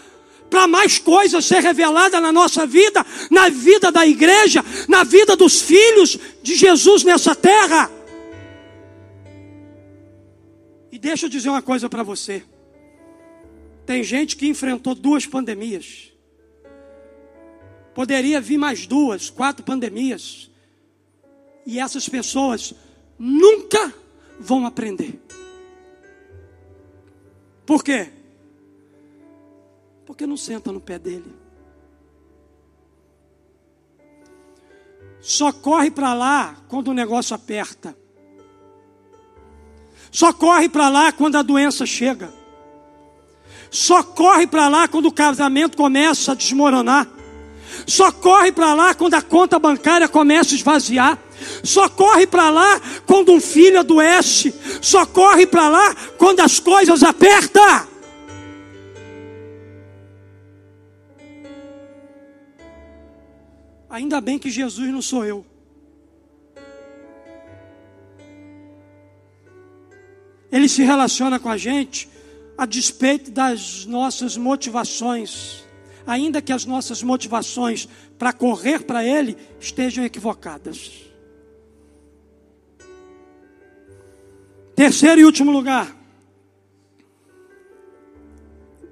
[0.50, 5.60] para mais coisas ser revelada na nossa vida, na vida da igreja, na vida dos
[5.62, 7.90] filhos de Jesus nessa terra?
[10.92, 12.44] E deixa eu dizer uma coisa para você.
[13.86, 16.13] Tem gente que enfrentou duas pandemias.
[17.94, 20.50] Poderia vir mais duas, quatro pandemias.
[21.64, 22.74] E essas pessoas
[23.18, 23.94] nunca
[24.38, 25.20] vão aprender.
[27.64, 28.10] Por quê?
[30.04, 31.32] Porque não senta no pé dele.
[35.20, 37.96] Só corre para lá quando o negócio aperta.
[40.10, 42.32] Só corre para lá quando a doença chega.
[43.70, 47.08] Só corre para lá quando o casamento começa a desmoronar.
[47.86, 51.18] Só corre para lá quando a conta bancária começa a esvaziar.
[51.62, 54.54] Só corre para lá quando um filho adoece.
[54.80, 57.94] Só corre para lá quando as coisas apertam.
[63.90, 65.46] Ainda bem que Jesus não sou eu.
[70.50, 72.08] Ele se relaciona com a gente
[72.56, 75.63] a despeito das nossas motivações
[76.06, 77.88] ainda que as nossas motivações
[78.18, 81.02] para correr para Ele estejam equivocadas.
[84.74, 85.94] Terceiro e último lugar.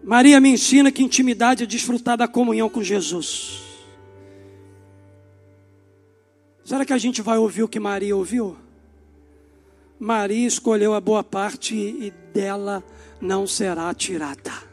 [0.02, 3.62] Maria me ensina que intimidade é desfrutar da comunhão com Jesus.
[6.64, 8.56] Será que a gente vai ouvir o que Maria ouviu?
[9.98, 12.82] Maria escolheu a boa parte e dela
[13.20, 14.71] não será tirada.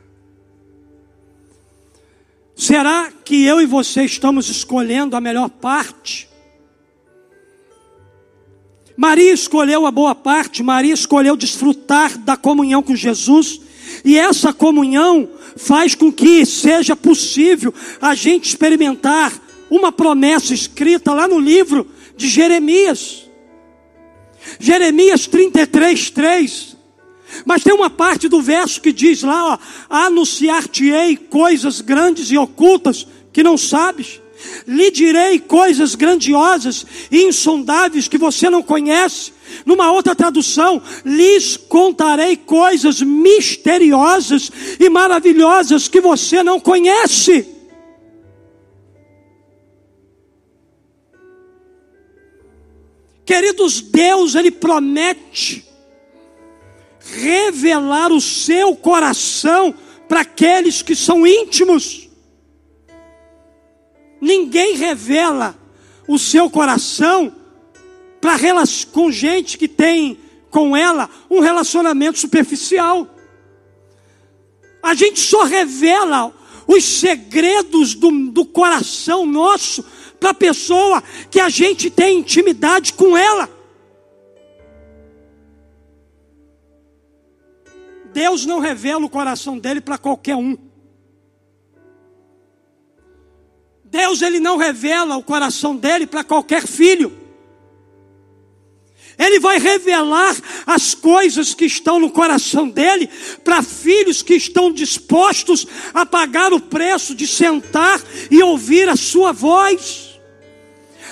[2.59, 6.27] Será que eu e você estamos escolhendo a melhor parte?
[8.97, 13.61] Maria escolheu a boa parte, Maria escolheu desfrutar da comunhão com Jesus,
[14.03, 19.31] e essa comunhão faz com que seja possível a gente experimentar
[19.69, 21.87] uma promessa escrita lá no livro
[22.17, 23.29] de Jeremias.
[24.59, 26.68] Jeremias 33, 3.
[27.45, 29.57] Mas tem uma parte do verso que diz lá, ó,
[29.89, 34.19] anunciar-te-ei coisas grandes e ocultas que não sabes.
[34.65, 39.33] Lhe direi coisas grandiosas e insondáveis que você não conhece.
[39.65, 47.47] Numa outra tradução, lhes contarei coisas misteriosas e maravilhosas que você não conhece.
[53.25, 55.68] Queridos, Deus, Ele promete
[57.13, 59.73] revelar o seu coração
[60.07, 62.09] para aqueles que são íntimos.
[64.19, 65.55] Ninguém revela
[66.07, 67.33] o seu coração
[68.19, 68.37] para
[68.91, 73.07] com gente que tem com ela um relacionamento superficial.
[74.81, 76.33] A gente só revela
[76.67, 79.83] os segredos do, do coração nosso
[80.19, 81.01] para a pessoa
[81.31, 83.58] que a gente tem intimidade com ela.
[88.13, 90.57] Deus não revela o coração dele para qualquer um.
[93.83, 97.17] Deus ele não revela o coração dele para qualquer filho.
[99.17, 103.09] Ele vai revelar as coisas que estão no coração dele
[103.43, 108.01] para filhos que estão dispostos a pagar o preço de sentar
[108.31, 110.08] e ouvir a sua voz.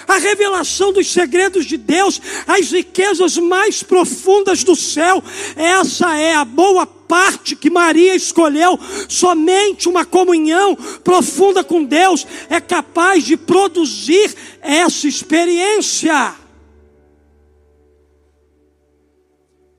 [0.07, 5.21] A revelação dos segredos de Deus, as riquezas mais profundas do céu,
[5.55, 8.79] essa é a boa parte que Maria escolheu,
[9.09, 16.35] somente uma comunhão profunda com Deus é capaz de produzir essa experiência.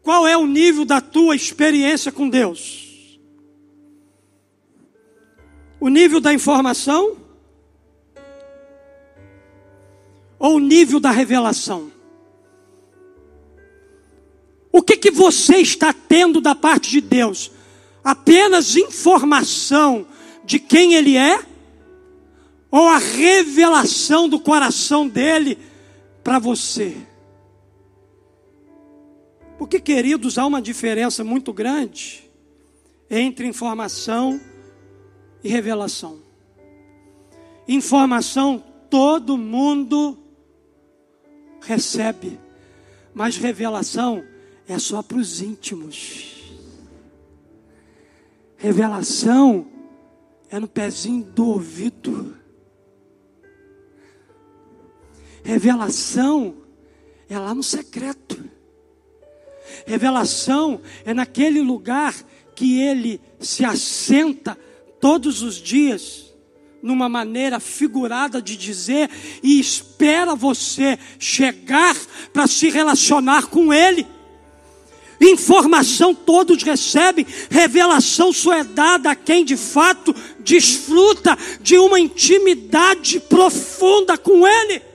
[0.02, 3.18] Qual é o nível da tua experiência com Deus?
[5.80, 7.27] O nível da informação?
[10.38, 11.90] Ou o nível da revelação?
[14.70, 17.50] O que, que você está tendo da parte de Deus?
[18.04, 20.06] Apenas informação
[20.44, 21.44] de quem Ele é?
[22.70, 25.58] Ou a revelação do coração dele
[26.22, 26.96] para você?
[29.58, 32.22] Porque, queridos, há uma diferença muito grande
[33.10, 34.40] entre informação
[35.42, 36.18] e revelação.
[37.66, 40.16] Informação todo mundo
[41.60, 42.38] recebe,
[43.14, 44.24] mas revelação
[44.66, 46.52] é só para os íntimos.
[48.56, 49.66] Revelação
[50.50, 52.36] é no pezinho do ouvido.
[55.42, 56.56] Revelação
[57.28, 58.42] é lá no secreto.
[59.86, 62.14] Revelação é naquele lugar
[62.54, 64.58] que ele se assenta
[65.00, 66.27] todos os dias,
[66.82, 69.10] numa maneira figurada de dizer,
[69.42, 71.96] e espera você chegar
[72.32, 74.06] para se relacionar com ele.
[75.20, 83.18] Informação todos recebem, revelação só é dada a quem de fato desfruta de uma intimidade
[83.18, 84.87] profunda com Ele.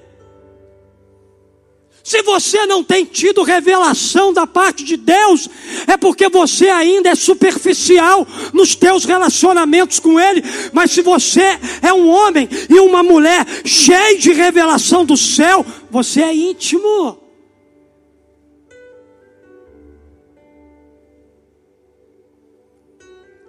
[2.04, 5.50] Se você não tem tido revelação da parte de Deus,
[5.88, 10.44] é porque você ainda é superficial nos teus relacionamentos com Ele.
[10.74, 16.22] Mas se você é um homem e uma mulher cheio de revelação do céu, você
[16.22, 17.24] é íntimo.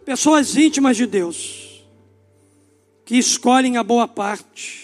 [0.05, 1.85] Pessoas íntimas de Deus,
[3.05, 4.84] que escolhem a boa parte,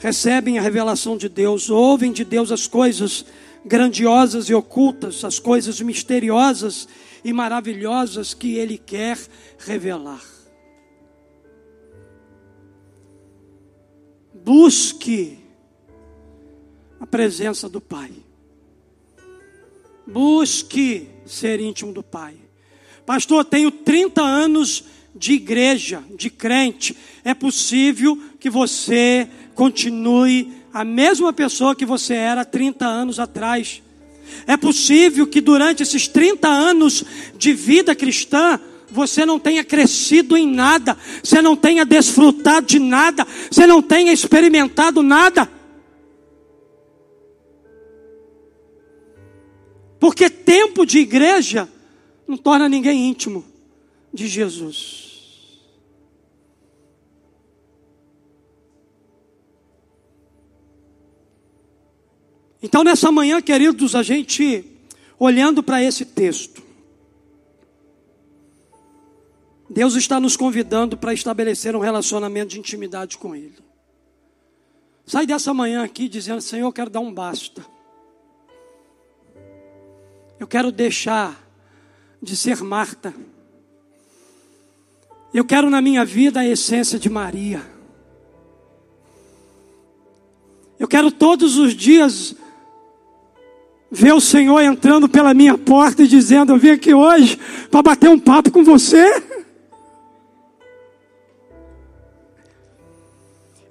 [0.00, 3.24] recebem a revelação de Deus, ouvem de Deus as coisas
[3.64, 6.88] grandiosas e ocultas, as coisas misteriosas
[7.22, 9.18] e maravilhosas que Ele quer
[9.58, 10.24] revelar.
[14.32, 15.38] Busque
[16.98, 18.10] a presença do Pai.
[20.06, 22.34] Busque ser íntimo do Pai.
[23.04, 24.84] Pastor, tenho 30 anos
[25.14, 26.96] de igreja, de crente.
[27.22, 29.28] É possível que você
[29.60, 33.82] continue a mesma pessoa que você era 30 anos atrás.
[34.46, 37.04] É possível que durante esses 30 anos
[37.36, 38.58] de vida cristã,
[38.90, 44.14] você não tenha crescido em nada, você não tenha desfrutado de nada, você não tenha
[44.14, 45.46] experimentado nada.
[49.98, 51.68] Porque tempo de igreja
[52.26, 53.44] não torna ninguém íntimo
[54.10, 55.09] de Jesus.
[62.62, 64.64] Então, nessa manhã, queridos, a gente
[65.18, 66.62] olhando para esse texto,
[69.68, 73.56] Deus está nos convidando para estabelecer um relacionamento de intimidade com Ele.
[75.06, 77.64] Sai dessa manhã aqui dizendo: Senhor, eu quero dar um basta.
[80.38, 81.48] Eu quero deixar
[82.22, 83.14] de ser Marta.
[85.32, 87.62] Eu quero na minha vida a essência de Maria.
[90.78, 92.34] Eu quero todos os dias
[93.90, 97.38] ver o Senhor entrando pela minha porta e dizendo: Eu vim aqui hoje
[97.70, 99.22] para bater um papo com você.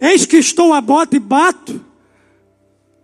[0.02, 1.84] Eis que estou a bota e bato.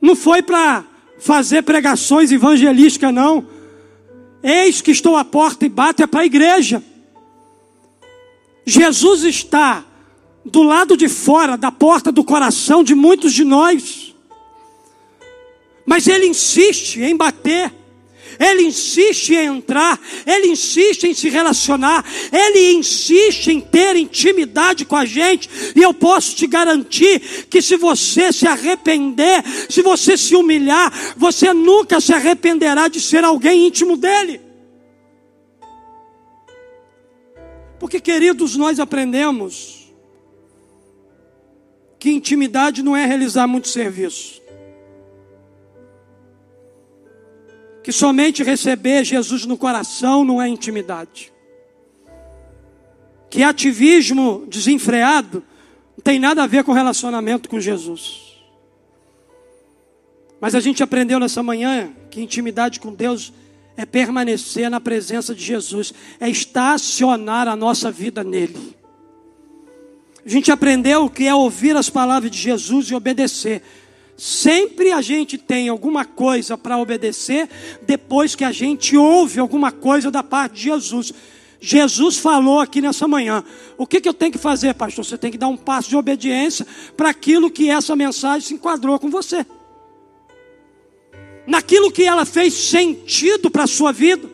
[0.01, 0.83] Não foi para
[1.19, 3.45] fazer pregações evangelísticas, não.
[4.43, 6.83] Eis que estou à porta e bato é para a igreja.
[8.65, 9.83] Jesus está
[10.43, 14.14] do lado de fora da porta do coração de muitos de nós
[15.85, 17.71] Mas ele insiste em bater.
[18.39, 24.95] Ele insiste em entrar, ele insiste em se relacionar, ele insiste em ter intimidade com
[24.95, 30.35] a gente, e eu posso te garantir que se você se arrepender, se você se
[30.35, 34.41] humilhar, você nunca se arrependerá de ser alguém íntimo dele.
[37.79, 39.93] Porque, queridos, nós aprendemos
[41.99, 44.44] que intimidade não é realizar muito serviço.
[47.85, 51.31] Que somente receber Jesus no coração não é intimidade.
[53.29, 55.43] Que ativismo desenfreado
[55.95, 58.43] não tem nada a ver com relacionamento com Jesus.
[60.41, 63.31] Mas a gente aprendeu nessa manhã que intimidade com Deus
[63.77, 68.75] é permanecer na presença de Jesus, é estacionar a nossa vida nele.
[70.25, 73.61] A gente aprendeu que é ouvir as palavras de Jesus e obedecer.
[74.17, 77.49] Sempre a gente tem alguma coisa para obedecer
[77.81, 81.13] depois que a gente ouve alguma coisa da parte de Jesus.
[81.59, 83.43] Jesus falou aqui nessa manhã.
[83.77, 85.03] O que, que eu tenho que fazer, pastor?
[85.03, 88.97] Você tem que dar um passo de obediência para aquilo que essa mensagem se enquadrou
[88.99, 89.45] com você
[91.45, 94.29] naquilo que ela fez sentido para a sua vida.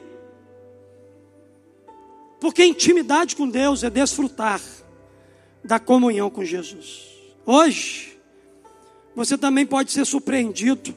[2.40, 4.62] Porque intimidade com Deus é desfrutar
[5.64, 7.08] da comunhão com Jesus.
[7.46, 8.11] Hoje,
[9.16, 10.93] você também pode ser surpreendido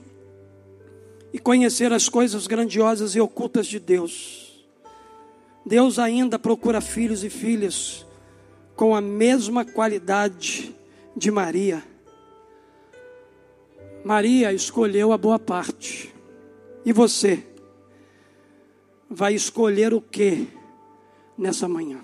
[1.32, 4.64] e conhecer as coisas grandiosas e ocultas de Deus.
[5.66, 8.06] Deus ainda procura filhos e filhas
[8.76, 10.74] com a mesma qualidade
[11.16, 11.82] de Maria
[14.04, 16.14] Maria escolheu a boa parte.
[16.84, 17.42] E você
[19.08, 20.46] vai escolher o que
[21.38, 22.00] nessa manhã?